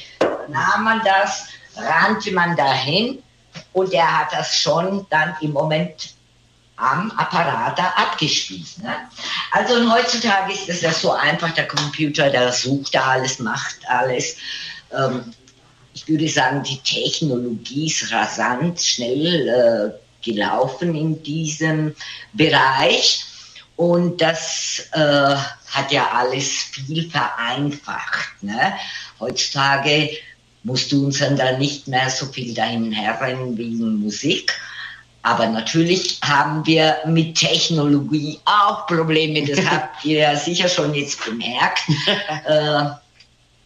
[0.48, 3.22] Nahm man das, rannte man dahin
[3.72, 6.14] und er hat das schon dann im Moment
[6.76, 8.78] am Apparat da abgespielt.
[8.82, 8.94] Ne?
[9.50, 14.36] Also heutzutage ist es ja so einfach, der Computer, der sucht da alles, macht alles.
[14.92, 15.32] Ähm,
[15.94, 21.94] ich würde sagen, die Technologie ist rasant schnell äh, gelaufen in diesem
[22.32, 23.24] Bereich.
[23.76, 25.36] Und das äh,
[25.70, 28.42] hat ja alles viel vereinfacht.
[28.42, 28.74] Ne?
[29.18, 30.10] Heutzutage
[30.62, 34.52] musst du uns dann nicht mehr so viel dahin herrennen wegen Musik.
[35.22, 39.46] Aber natürlich haben wir mit Technologie auch Probleme.
[39.46, 41.82] Das habt ihr ja sicher schon jetzt bemerkt.
[42.46, 42.90] äh,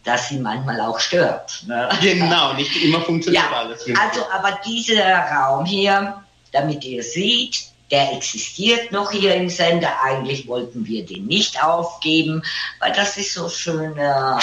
[0.07, 1.63] dass sie manchmal auch stört.
[1.67, 1.89] Ne?
[2.01, 3.81] Genau, nicht immer funktioniert ja, alles.
[3.81, 9.89] Also, aber dieser Raum hier, damit ihr seht, der existiert noch hier im Sender.
[10.01, 12.41] Eigentlich wollten wir den nicht aufgeben,
[12.79, 14.39] weil das ist so schöner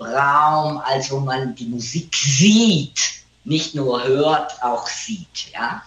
[0.00, 2.98] Raum, als wo man die Musik sieht,
[3.44, 5.52] nicht nur hört, auch sieht.
[5.52, 5.82] Ja?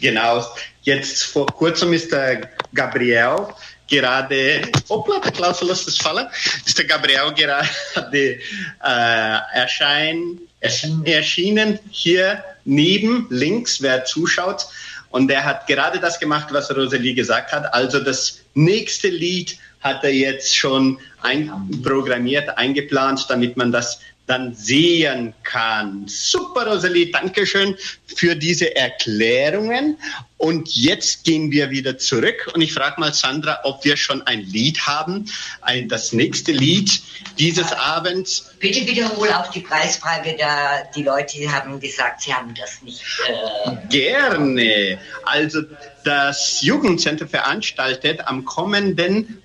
[0.00, 0.44] Genau.
[0.82, 3.48] Jetzt vor kurzem ist der Gabriel
[3.86, 6.26] gerade, hoppla, der Klaus lässt es fallen,
[6.64, 8.38] ist der Gabriel gerade
[8.82, 14.66] äh, erschein, erschienen hier neben, links, wer zuschaut.
[15.10, 17.74] Und er hat gerade das gemacht, was Rosalie gesagt hat.
[17.74, 25.34] Also das nächste Lied hat er jetzt schon einprogrammiert, eingeplant, damit man das dann sehen
[25.42, 26.04] kann.
[26.06, 27.76] Super, Rosalie, Dankeschön
[28.06, 29.98] für diese Erklärungen.
[30.38, 34.40] Und jetzt gehen wir wieder zurück und ich frage mal Sandra, ob wir schon ein
[34.40, 35.26] Lied haben,
[35.60, 37.02] ein, das nächste Lied
[37.38, 38.50] dieses Abends.
[38.58, 43.02] Bitte wiederhole auch die Preisfrage, da die Leute haben gesagt, sie haben das nicht.
[43.28, 44.98] Äh Gerne.
[45.24, 45.60] Also
[46.04, 49.42] das Jugendcenter veranstaltet am kommenden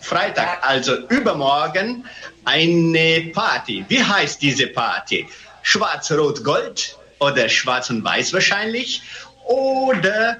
[0.00, 2.04] Freitag, also übermorgen,
[2.44, 3.84] eine Party.
[3.88, 5.28] Wie heißt diese Party?
[5.62, 9.02] Schwarz-Rot-Gold oder Schwarz und Weiß wahrscheinlich
[9.44, 10.36] oder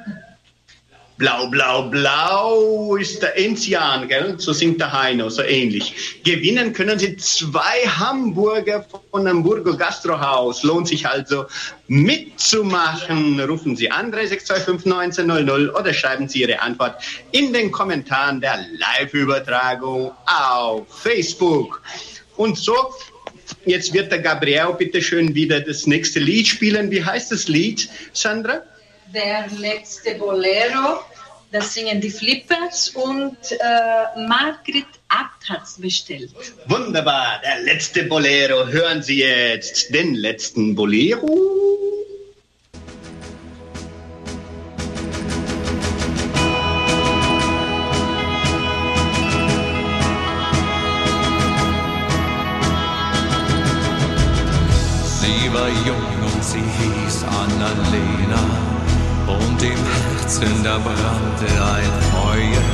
[1.20, 4.36] Blau, Blau, Blau ist der Enzian, gell?
[4.38, 6.22] So singt der Heino, so ähnlich.
[6.24, 10.62] Gewinnen können Sie zwei Hamburger von Hamburger Gastrohaus.
[10.62, 11.44] Lohnt sich also
[11.88, 13.38] mitzumachen.
[13.38, 17.02] Rufen Sie an 3625 1900 oder schreiben Sie Ihre Antwort
[17.32, 21.82] in den Kommentaren der Live-Übertragung auf Facebook.
[22.38, 22.94] Und so,
[23.66, 26.90] jetzt wird der Gabriel bitte schön wieder das nächste Lied spielen.
[26.90, 28.62] Wie heißt das Lied, Sandra?
[29.12, 31.00] Der letzte Bolero
[31.53, 36.30] das singen die Flippers und äh, Margret Abt hat es bestellt.
[36.66, 38.68] Wunderbar, der letzte Bolero.
[38.68, 41.99] Hören Sie jetzt den letzten Bolero.
[59.62, 62.64] Im Herzen da brannte ein Feuer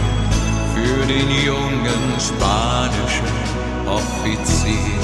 [0.74, 3.37] für den jungen spanischen
[3.87, 5.01] Offizier.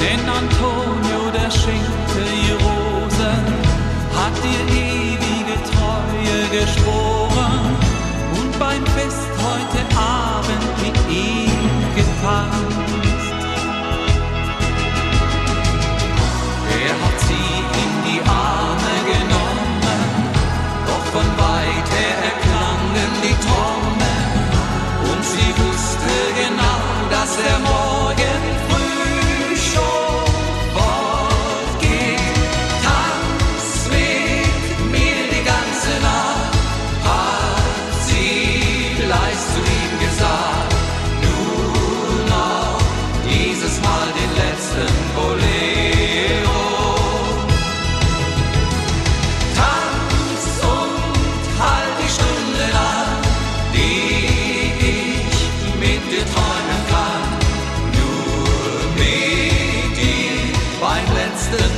[0.00, 3.44] Denn Antonio, der schenkte ihr Rosen,
[4.14, 7.76] hat ihr ewige Treue geschworen
[8.38, 12.75] und beim Fest heute Abend mit ihm getanzt.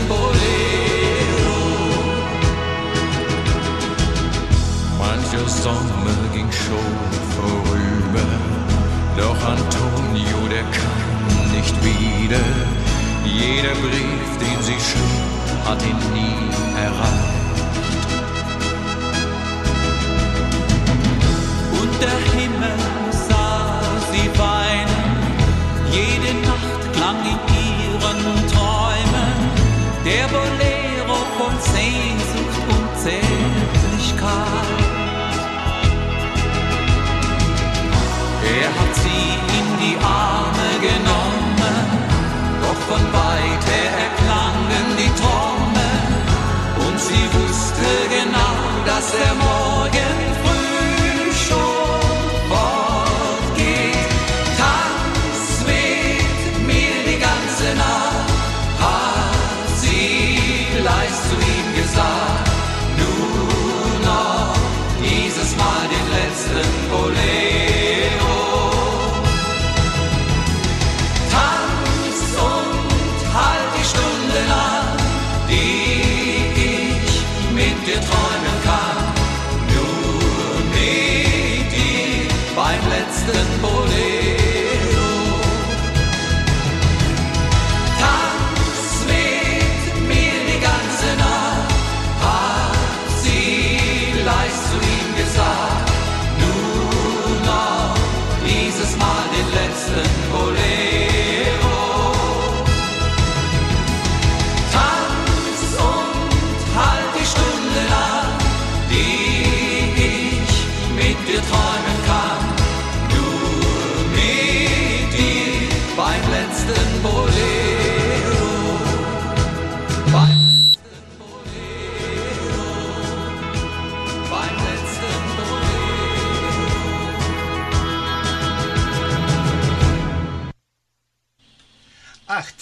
[0.09, 1.59] Bolero.
[4.99, 6.95] Mancher Sommer ging schon
[7.37, 8.29] vorüber,
[9.17, 12.45] doch Antonio, der kam nicht wieder.
[13.25, 16.45] Jeder Brief, den sie schrieb, hat ihn nie
[16.87, 17.39] erreicht.
[21.81, 22.79] Und der Himmel
[23.29, 23.81] sah
[24.11, 24.99] sie weinen
[30.09, 34.29] der Bolero von Sehnsucht und Zärtlichkeit.
[38.61, 39.29] Er hat sie
[39.59, 41.85] in die Arme genommen,
[42.63, 46.11] doch von weit her erklangen die Trommeln
[46.87, 48.57] und sie wusste genau,
[48.87, 49.58] dass er morgen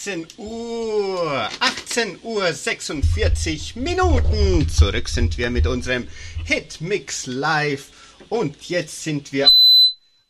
[0.07, 4.69] 18 Uhr, 18 Uhr 46 Minuten.
[4.69, 6.07] Zurück sind wir mit unserem
[6.45, 7.89] Hitmix live.
[8.29, 9.49] Und jetzt sind wir.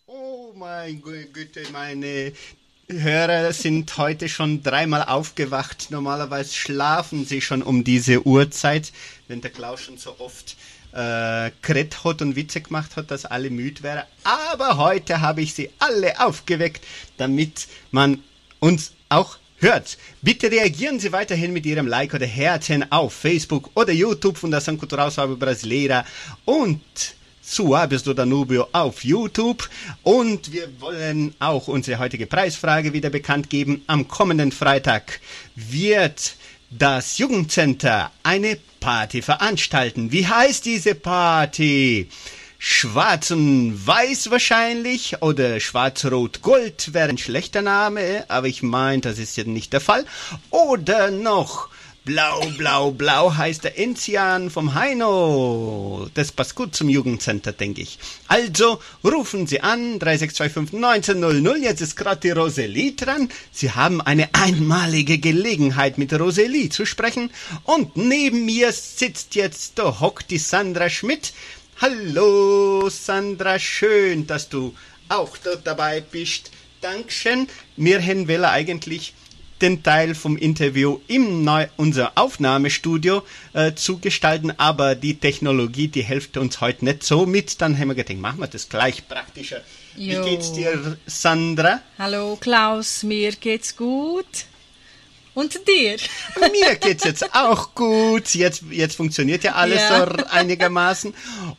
[0.07, 2.33] Oh mein Gü- Güte, meine
[2.89, 5.89] Hörer sind heute schon dreimal aufgewacht.
[5.91, 8.93] Normalerweise schlafen sie schon um diese Uhrzeit,
[9.29, 10.57] wenn der Klaus schon so oft
[10.93, 14.05] äh, geredet hat und Witze gemacht hat, dass alle müde wären.
[14.25, 16.83] Aber heute habe ich sie alle aufgeweckt,
[17.19, 18.23] damit man
[18.59, 19.99] uns auch hört.
[20.23, 25.11] Bitte reagieren Sie weiterhin mit Ihrem Like oder Herzen auf Facebook oder YouTube Fundação Cultural
[25.11, 26.05] Suave Brasileira
[26.45, 26.81] und
[27.43, 29.69] Suaves do Danubio auf YouTube.
[30.05, 33.83] Und wir wollen auch unsere heutige Preisfrage wieder bekannt geben.
[33.89, 35.21] Am kommenden Freitag
[35.57, 36.37] wird
[36.71, 40.13] das Jugendcenter eine Party veranstalten.
[40.13, 42.09] Wie heißt diese Party?
[42.69, 49.37] Schwarz und Weiß wahrscheinlich oder Schwarz-Rot-Gold wäre ein schlechter Name, aber ich meine, das ist
[49.37, 50.05] ja nicht der Fall.
[50.51, 51.69] Oder noch
[52.07, 56.09] Blau, Blau, Blau heißt der Enzian vom Heino.
[56.15, 57.99] Das passt gut zum Jugendcenter, denke ich.
[58.29, 61.59] Also rufen Sie an, 3625 1900.
[61.59, 63.29] Jetzt ist gerade die Rosalie dran.
[63.51, 67.31] Sie haben eine einmalige Gelegenheit, mit Rosalie zu sprechen.
[67.65, 71.33] Und neben mir sitzt jetzt, da hockt die Sandra Schmidt.
[71.79, 74.75] Hallo, Sandra, schön, dass du
[75.11, 76.51] auch dort dabei bist.
[76.81, 77.49] Dankeschön.
[77.77, 79.13] Wir hätten wollen eigentlich
[79.61, 83.23] den Teil vom Interview im Neu unser Aufnahmestudio
[83.53, 87.61] äh, zu gestalten, aber die Technologie, die hilft uns heute nicht so mit.
[87.61, 89.61] Dann haben wir gedacht, machen wir das gleich praktischer.
[89.97, 90.25] Jo.
[90.25, 91.83] Wie geht's dir, Sandra?
[91.99, 94.47] Hallo Klaus, mir geht's gut.
[95.37, 95.97] Und dir?
[96.41, 98.35] Mir geht's jetzt auch gut.
[98.35, 100.07] Jetzt, jetzt funktioniert ja alles Ja.
[100.07, 101.13] so einigermaßen.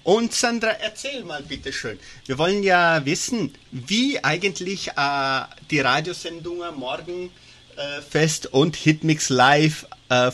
[0.04, 2.00] Und Sandra, erzähl mal bitte schön.
[2.26, 7.30] Wir wollen ja wissen, wie eigentlich äh, die Radiosendungen morgen
[7.76, 10.32] äh, Fest und Hitmix Live äh,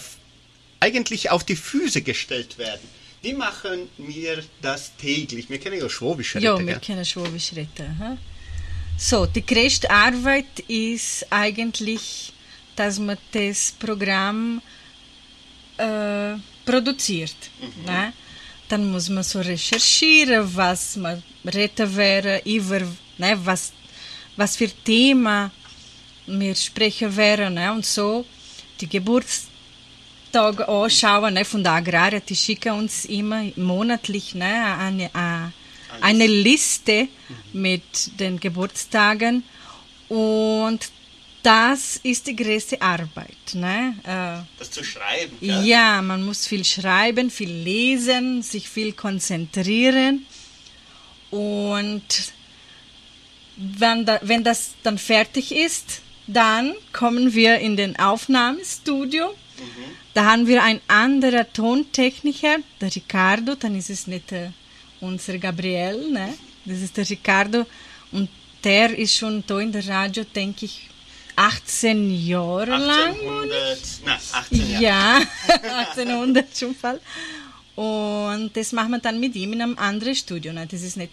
[0.79, 2.87] eigentlich auf die Füße gestellt werden.
[3.21, 5.49] Wie machen wir das täglich?
[5.49, 6.83] Wir kennen ja Schwäbisch Ja, reden, wir gell?
[6.85, 7.99] können Schwäbisch reden.
[7.99, 8.17] Hm?
[8.97, 12.32] So, die größte Arbeit ist eigentlich,
[12.75, 14.61] dass man das Programm
[15.77, 17.35] äh, produziert.
[17.85, 18.13] Ne?
[18.67, 22.79] Dann muss man so recherchieren, was man reden wäre, über,
[23.17, 23.73] ne, was,
[24.35, 25.51] was für Thema
[26.25, 27.55] wir sprechen wären.
[27.55, 27.71] Ne?
[27.71, 28.25] Und so
[28.79, 31.45] die Geburtstage anschauen ne?
[31.45, 34.75] von der Agraria, die schicken uns immer monatlich ne?
[34.77, 35.53] eine, eine,
[36.01, 37.07] eine Liste
[37.51, 39.43] mit den Geburtstagen
[40.09, 40.89] und
[41.43, 43.53] das ist die größte Arbeit.
[43.53, 43.95] Ne?
[44.03, 45.37] Äh, Das zu schreiben.
[45.39, 45.65] gell?
[45.65, 50.25] ja, man muss viel schreiben, viel lesen, sich viel konzentrieren.
[51.29, 52.31] Und
[53.57, 59.33] wenn, da, wenn das dann fertig ist, dann kommen wir in den Aufnahmestudio.
[60.13, 64.49] Da haben wir einen anderen Tontechniker, der Ricardo, dann ist es nicht äh,
[64.99, 66.33] unser Gabriel, ne?
[66.65, 67.65] das ist der Ricardo.
[68.11, 68.29] Und
[68.63, 70.89] der ist schon da in der Radio, denke ich,
[71.35, 73.15] 18 Jahre lang.
[73.15, 74.83] 1800, na, 18 Jahre.
[74.83, 75.21] Ja,
[75.95, 76.99] 1800 schon Fall.
[77.75, 80.53] Und das machen wir dann mit ihm in einem anderen Studio.
[80.53, 80.67] Ne?
[80.69, 81.11] Das ist nicht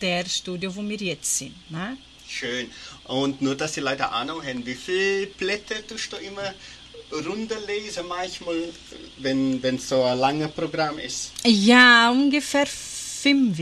[0.00, 1.70] der Studio, wo wir jetzt sind.
[1.70, 1.96] Ne?
[2.28, 2.70] Schön.
[3.04, 6.54] Und nur, dass die Leute Ahnung haben, wie viele Blätter tust du immer
[7.12, 8.56] runterlesen manchmal,
[9.18, 11.32] wenn wenn so ein langes Programm ist?
[11.44, 13.58] Ja, ungefähr fünf.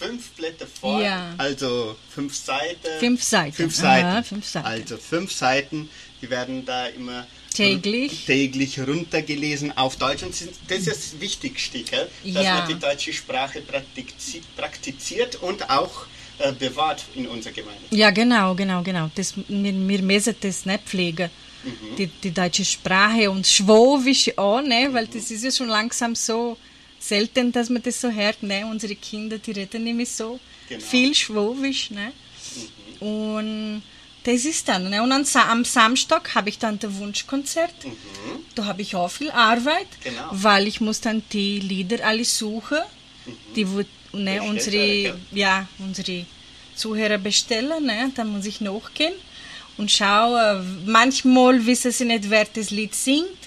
[0.00, 1.34] Fünf Blätter vor, Ja.
[1.38, 2.88] also fünf Seiten.
[2.98, 3.52] Fünf Seiten.
[3.52, 3.82] Fünf Aha,
[4.12, 4.24] Seiten.
[4.24, 4.66] fünf Seiten.
[4.66, 5.88] Also fünf Seiten,
[6.22, 8.24] die werden da immer Täglich.
[8.26, 10.22] täglich runtergelesen auf Deutsch.
[10.22, 10.32] Und
[10.68, 12.08] das ist das Wichtigste, gell?
[12.24, 12.54] dass Ja.
[12.60, 16.06] man die deutsche Sprache praktizi praktiziert und auch
[16.38, 17.82] äh, bewahrt in unserer Gemeinde.
[17.90, 19.10] Ja, genau, genau, genau.
[19.14, 21.28] Das, wir, wir müssen das nicht pflegen.
[21.64, 21.96] Mhm.
[21.96, 24.88] Die, die deutsche Sprache und Schwobisch auch, ne?
[24.92, 26.56] weil das ist ja schon langsam so
[27.00, 28.42] selten, dass man das so hört.
[28.44, 28.64] Ne?
[28.70, 30.38] Unsere Kinder, die reden nämlich so
[30.68, 30.84] Genau.
[30.84, 31.90] viel Schwobisch.
[31.90, 32.12] Ne?
[33.00, 33.82] Und
[34.24, 34.90] das ist dann.
[34.90, 35.02] Ne?
[35.02, 37.74] Und am, Sa am Samstag habe ich dann das Wunschkonzert.
[38.54, 40.28] Da habe ich auch viel Arbeit, Genau.
[40.30, 42.78] weil ich muss dann die Lieder alle suchen,
[43.56, 43.82] die wo,
[44.12, 46.26] ne, unsere, ja, unsere
[46.76, 47.84] Zuhörer bestellen.
[47.86, 48.12] Ne?
[48.14, 49.14] Dann muss ich nachgehen
[49.78, 50.84] und schauen.
[50.86, 53.39] Manchmal wissen sie nicht, wer das Lied singt.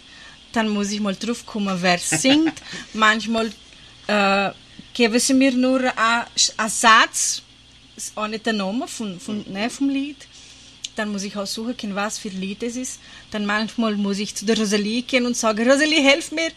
[0.54, 2.54] Dann muss ich mal drauf kommen, wer singt.
[2.94, 3.52] Manchmal
[4.08, 4.52] äh,
[4.94, 7.42] geben sie mir nur einen Satz,
[7.96, 10.18] ist auch nicht der Name von, von, ne, vom Lied.
[10.96, 13.00] Dann muss ich auch suchen, können, was für ein Lied es ist.
[13.32, 16.52] Dann manchmal muss ich zu der Rosalie gehen und sagen, Rosalie, helf mir,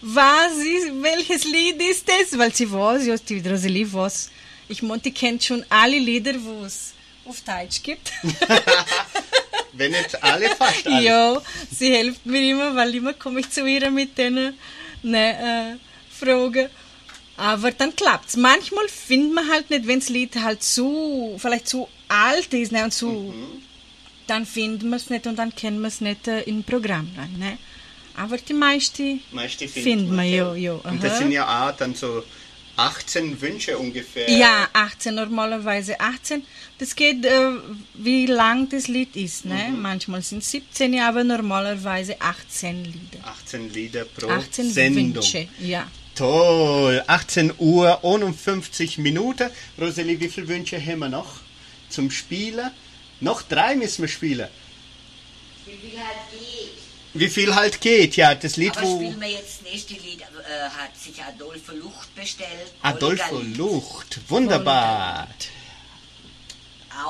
[0.00, 2.38] was ist, welches Lied ist das?
[2.38, 4.30] Weil sie weiß, ja, die Rosalie weiß.
[4.68, 6.92] Ich meine, die kennt schon alle Lieder, wo es
[7.24, 8.12] auf Deutsch gibt.
[9.72, 11.02] Wenn nicht alle, fast alle.
[11.02, 14.54] ja, sie hilft mir immer, weil immer komme ich zu ihr mit den
[15.02, 15.76] ne, äh,
[16.10, 16.68] Fragen.
[17.36, 18.36] Aber dann klappt's.
[18.36, 22.84] Manchmal findet man halt nicht, wenn das Lied halt zu, vielleicht zu alt ist, ne,
[22.84, 23.32] und zu,
[24.26, 27.34] dann findet man es nicht und dann kennen wir es nicht äh, im Programm rein,
[27.38, 27.58] ne.
[28.16, 30.72] Aber die meisten Meiste findet man, ja, ja.
[30.72, 32.22] Und das sind ja auch dann so
[32.80, 34.30] 18 Wünsche ungefähr.
[34.30, 36.42] Ja, 18 normalerweise 18.
[36.78, 37.52] Das geht, äh,
[37.94, 39.44] wie lang das Lied ist.
[39.44, 39.68] Ne?
[39.70, 39.82] Mhm.
[39.82, 43.24] Manchmal sind es 17, ja, aber normalerweise 18 Lieder.
[43.24, 45.14] 18 Lieder pro 18 Sendung.
[45.14, 45.86] Wünsche, ja.
[46.14, 49.50] Toll, 18 Uhr und 50 Minuten.
[49.78, 51.40] Rosalie, wie viele Wünsche haben wir noch
[51.88, 52.70] zum Spielen?
[53.20, 54.48] Noch drei müssen wir spielen.
[55.66, 56.29] Wie viel halt.
[57.20, 60.22] Wie viel halt geht, ja, das Lied, Aber wo spielen wir jetzt das nächste Lied,
[60.22, 62.72] äh, hat sich Adolfo Lucht bestellt.
[62.80, 63.56] Adolfo Olga-Lied.
[63.58, 65.28] Lucht, wunderbar.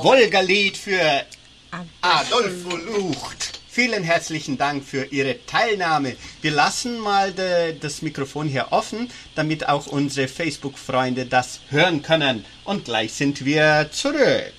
[0.00, 1.24] Wolga-Lied für
[2.00, 3.61] Adolfo Lucht.
[3.68, 6.16] Vielen herzlichen Dank für Ihre Teilnahme.
[6.42, 12.44] Wir lassen mal de, das Mikrofon hier offen, damit auch unsere Facebook-Freunde das hören können.
[12.64, 14.54] Und gleich sind wir zurück.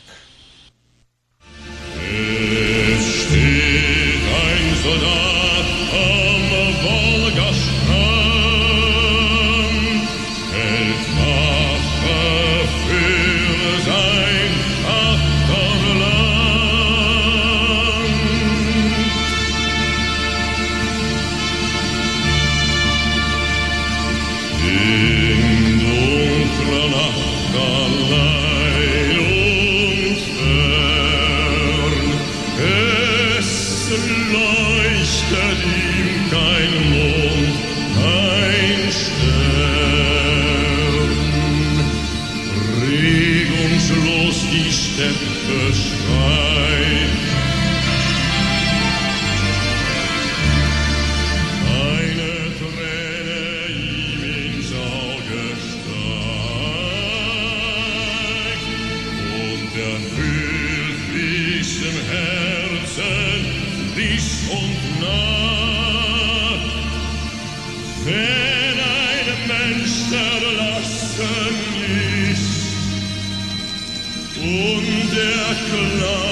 [72.31, 72.51] Ist
[74.37, 76.30] und er klagt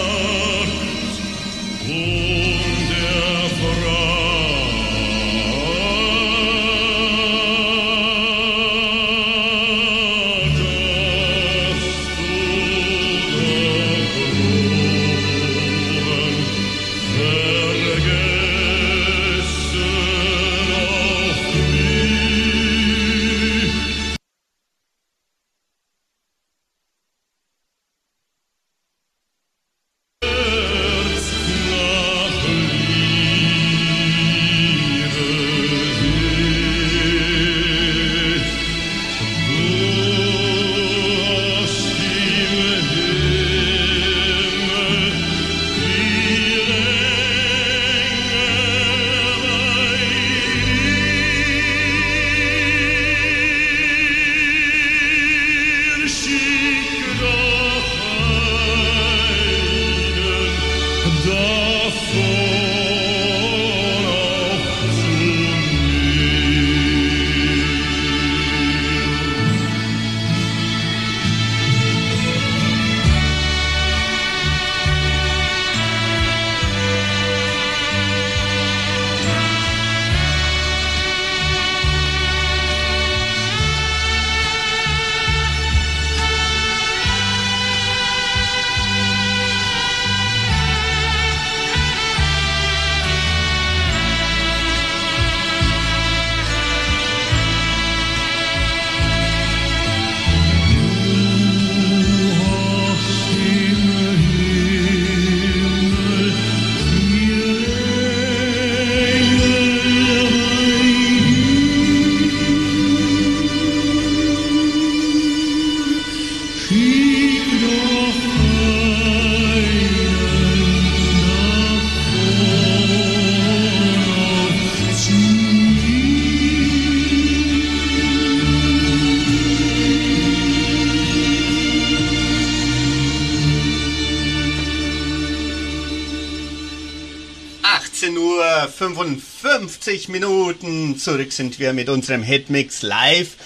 [139.00, 140.98] 55 Minuten.
[140.98, 143.38] Zurück sind wir mit unserem Hitmix live.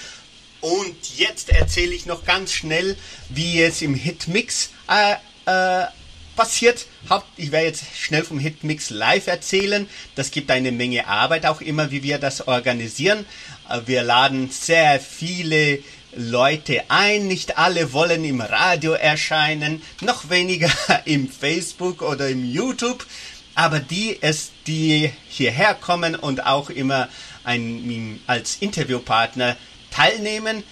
[0.62, 2.98] Und jetzt erzähle ich noch ganz schnell,
[3.30, 5.14] wie es im Hitmix äh,
[5.46, 5.86] äh,
[6.36, 6.88] passiert.
[7.38, 9.88] Ich werde jetzt schnell vom Hitmix live erzählen.
[10.16, 13.24] Das gibt eine Menge Arbeit auch immer, wie wir das organisieren.
[13.70, 15.84] Äh, wir laden sehr viele
[16.16, 17.28] Leute ein.
[17.28, 20.72] Nicht alle wollen im Radio erscheinen, noch weniger
[21.06, 23.06] im Facebook oder im YouTube.
[23.56, 27.08] Aber die es, die hierher kommen und auch immer
[27.44, 29.56] ein, als Interviewpartner
[29.92, 30.64] teilnehmen,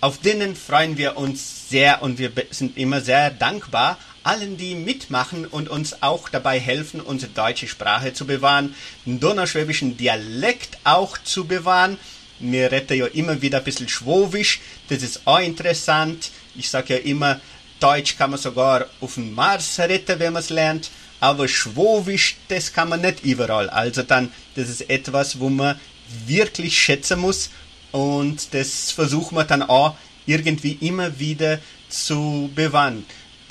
[0.00, 5.46] auf denen freuen wir uns sehr und wir sind immer sehr dankbar allen, die mitmachen
[5.46, 8.74] und uns auch dabei helfen, unsere deutsche Sprache zu bewahren,
[9.06, 11.98] den donauschwäbischen Dialekt auch zu bewahren.
[12.38, 16.30] Mir rette ja immer wieder ein bisschen Schwowisch, das ist auch interessant.
[16.54, 17.40] Ich sage ja immer,
[17.80, 20.90] Deutsch kann man sogar auf dem Mars retten, wenn man es lernt,
[21.20, 23.68] aber Schwowisch, das kann man nicht überall.
[23.70, 25.78] Also dann, das ist etwas, wo man
[26.26, 27.50] wirklich schätzen muss
[27.92, 29.96] und das versuchen wir dann auch
[30.26, 31.58] irgendwie immer wieder
[31.88, 33.04] zu bewahren.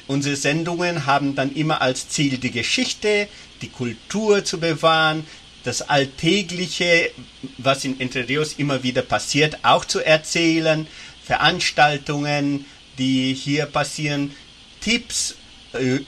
[0.07, 3.27] Unsere Sendungen haben dann immer als Ziel die Geschichte,
[3.61, 5.25] die Kultur zu bewahren,
[5.63, 7.11] das Alltägliche,
[7.57, 10.87] was in Entre Rios immer wieder passiert, auch zu erzählen,
[11.23, 12.65] Veranstaltungen,
[12.97, 14.33] die hier passieren,
[14.81, 15.35] Tipps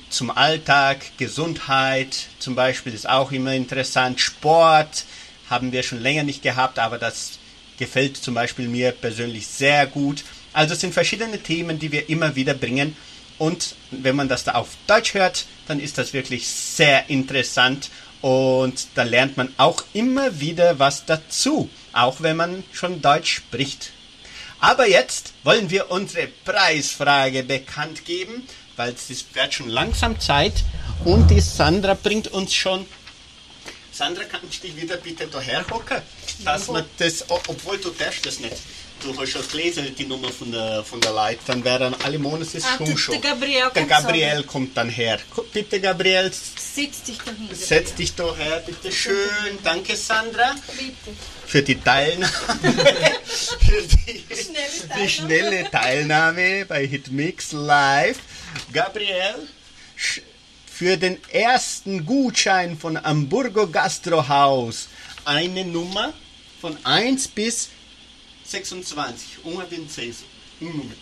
[0.09, 5.05] zum Alltag, Gesundheit zum Beispiel ist auch immer interessant, Sport
[5.49, 7.39] haben wir schon länger nicht gehabt, aber das
[7.77, 10.23] gefällt zum Beispiel mir persönlich sehr gut.
[10.53, 12.95] Also es sind verschiedene Themen, die wir immer wieder bringen.
[13.37, 17.89] Und wenn man das da auf Deutsch hört, dann ist das wirklich sehr interessant
[18.21, 23.91] und da lernt man auch immer wieder was dazu, auch wenn man schon Deutsch spricht.
[24.59, 28.43] Aber jetzt wollen wir unsere Preisfrage bekannt geben,
[28.81, 30.63] weil es wird schon langsam Zeit
[31.05, 32.87] und die Sandra bringt uns schon
[33.93, 36.01] Sandra, kannst du dich wieder bitte daher hocken?
[36.45, 38.55] Dass man das, obwohl du darfst das nicht.
[39.03, 42.57] Du hast schon gelesen, die Nummer von der, von der Leute, dann wären alle Monate
[42.57, 43.19] ist ah, schon.
[43.19, 45.19] Der Gabriel, der Gabriel kommt dann her.
[45.51, 46.31] Bitte, Gabriel.
[46.31, 47.49] Setz dich da hin.
[47.51, 49.57] Setz dich da her, bitte schön.
[49.63, 50.55] Danke, Sandra.
[50.77, 51.17] Bitte.
[51.47, 52.31] Für die Teilnahme.
[53.59, 55.01] für die schnelle Teilnahme.
[55.01, 58.19] die schnelle Teilnahme bei Hitmix Live.
[58.71, 59.47] Gabriel,
[60.71, 64.87] für den ersten Gutschein von Hamburgo Gastrohaus
[65.25, 66.13] eine Nummer
[66.59, 67.69] von 1 bis
[68.51, 69.39] 26.
[69.43, 70.23] Uma den seis.
[70.59, 70.97] Um Número.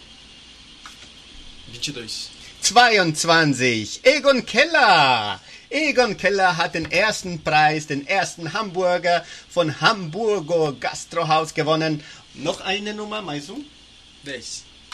[1.74, 2.30] 22.
[2.62, 4.02] 22.
[4.04, 5.39] Egon Keller.
[5.70, 12.04] Egon Keller hat den ersten Preis, den ersten Hamburger von Hamburgo Gastrohaus gewonnen.
[12.36, 13.64] Noch eine Nummer, Maisu?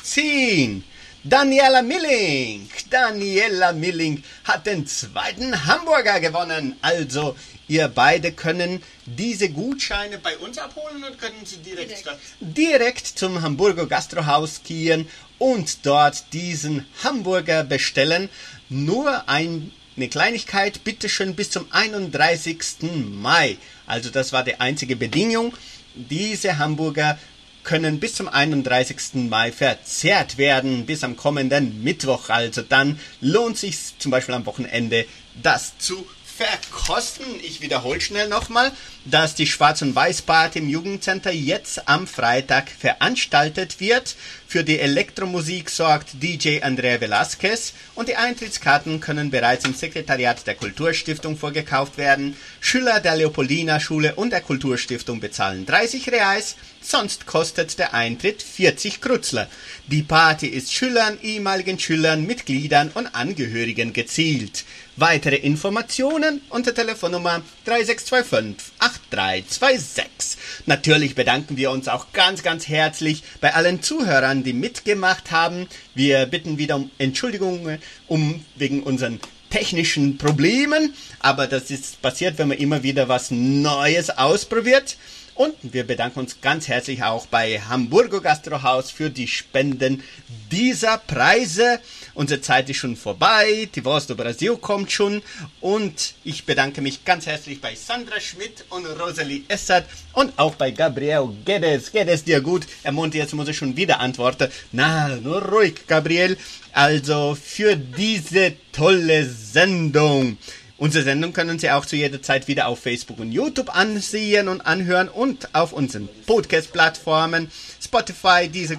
[0.04, 0.84] 10.
[1.24, 2.70] Daniela Milling.
[2.90, 6.76] Daniela Milling hat den zweiten Hamburger gewonnen.
[6.82, 7.36] Also,
[7.68, 12.20] ihr beide können diese Gutscheine bei uns abholen und können sie direkt, direkt.
[12.40, 15.08] direkt zum Hamburger Gastrohaus gehen
[15.38, 18.30] und dort diesen Hamburger bestellen.
[18.70, 22.68] Nur ein eine Kleinigkeit, bitte schön bis zum 31.
[23.12, 23.58] Mai.
[23.88, 25.54] Also das war die einzige Bedingung.
[25.96, 27.18] Diese Hamburger
[27.64, 29.30] können bis zum 31.
[29.30, 32.30] Mai verzehrt werden, bis am kommenden Mittwoch.
[32.30, 35.06] Also dann lohnt sich zum Beispiel am Wochenende
[35.42, 36.06] das zu
[36.38, 37.26] verkosten.
[37.42, 38.72] Ich wiederhole schnell nochmal,
[39.06, 44.16] dass die Schwarz- und Weiß-Party im Jugendcenter jetzt am Freitag veranstaltet wird.
[44.48, 50.56] Für die Elektromusik sorgt DJ Andrea Velasquez und die Eintrittskarten können bereits im Sekretariat der
[50.56, 52.36] Kulturstiftung vorgekauft werden.
[52.60, 59.02] Schüler der Leopoldina Schule und der Kulturstiftung bezahlen 30 Reais, sonst kostet der Eintritt 40
[59.02, 59.50] Krutzler.
[59.88, 64.64] Die Party ist Schülern, ehemaligen Schülern, Mitgliedern und Angehörigen gezielt.
[64.98, 70.40] Weitere Informationen unter Telefonnummer 3625 8326.
[70.68, 75.68] Natürlich bedanken wir uns auch ganz, ganz herzlich bei allen Zuhörern, die mitgemacht haben.
[75.96, 77.78] Wir bitten wieder um Entschuldigung
[78.08, 79.20] um wegen unseren
[79.50, 84.96] technischen Problemen, aber das ist passiert, wenn man immer wieder was Neues ausprobiert.
[85.36, 90.02] Und wir bedanken uns ganz herzlich auch bei Hamburger Gastrohaus für die Spenden
[90.50, 91.82] dieser Preise.
[92.16, 95.22] Unsere Zeit ist schon vorbei, die Wurst do Brasil kommt schon
[95.60, 100.72] und ich bedanke mich ganz herzlich bei Sandra Schmidt und Rosalie Essert und auch bei
[100.72, 101.92] Gabriel Gedes.
[101.92, 102.68] Geht es dir gut?
[102.84, 104.50] Er meinte, jetzt muss ich schon wieder antworten.
[104.72, 106.38] Na, nur ruhig, Gabriel.
[106.72, 110.38] Also für diese tolle Sendung.
[110.78, 114.62] Unsere Sendung können Sie auch zu jeder Zeit wieder auf Facebook und YouTube ansehen und
[114.62, 117.52] anhören und auf unseren Podcast-Plattformen
[117.82, 118.78] Spotify, diese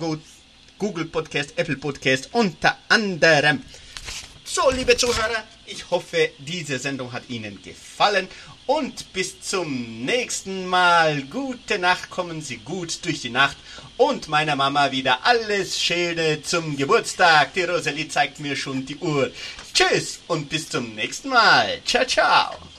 [0.78, 3.62] Google Podcast, Apple Podcast unter anderem.
[4.44, 8.28] So, liebe Zuhörer, ich hoffe, diese Sendung hat Ihnen gefallen
[8.66, 11.22] und bis zum nächsten Mal.
[11.22, 13.56] Gute Nacht, kommen Sie gut durch die Nacht
[13.96, 17.54] und meiner Mama wieder alles Schöne zum Geburtstag.
[17.54, 19.32] Die Rosalie zeigt mir schon die Uhr.
[19.74, 21.80] Tschüss und bis zum nächsten Mal.
[21.84, 22.75] Ciao, ciao.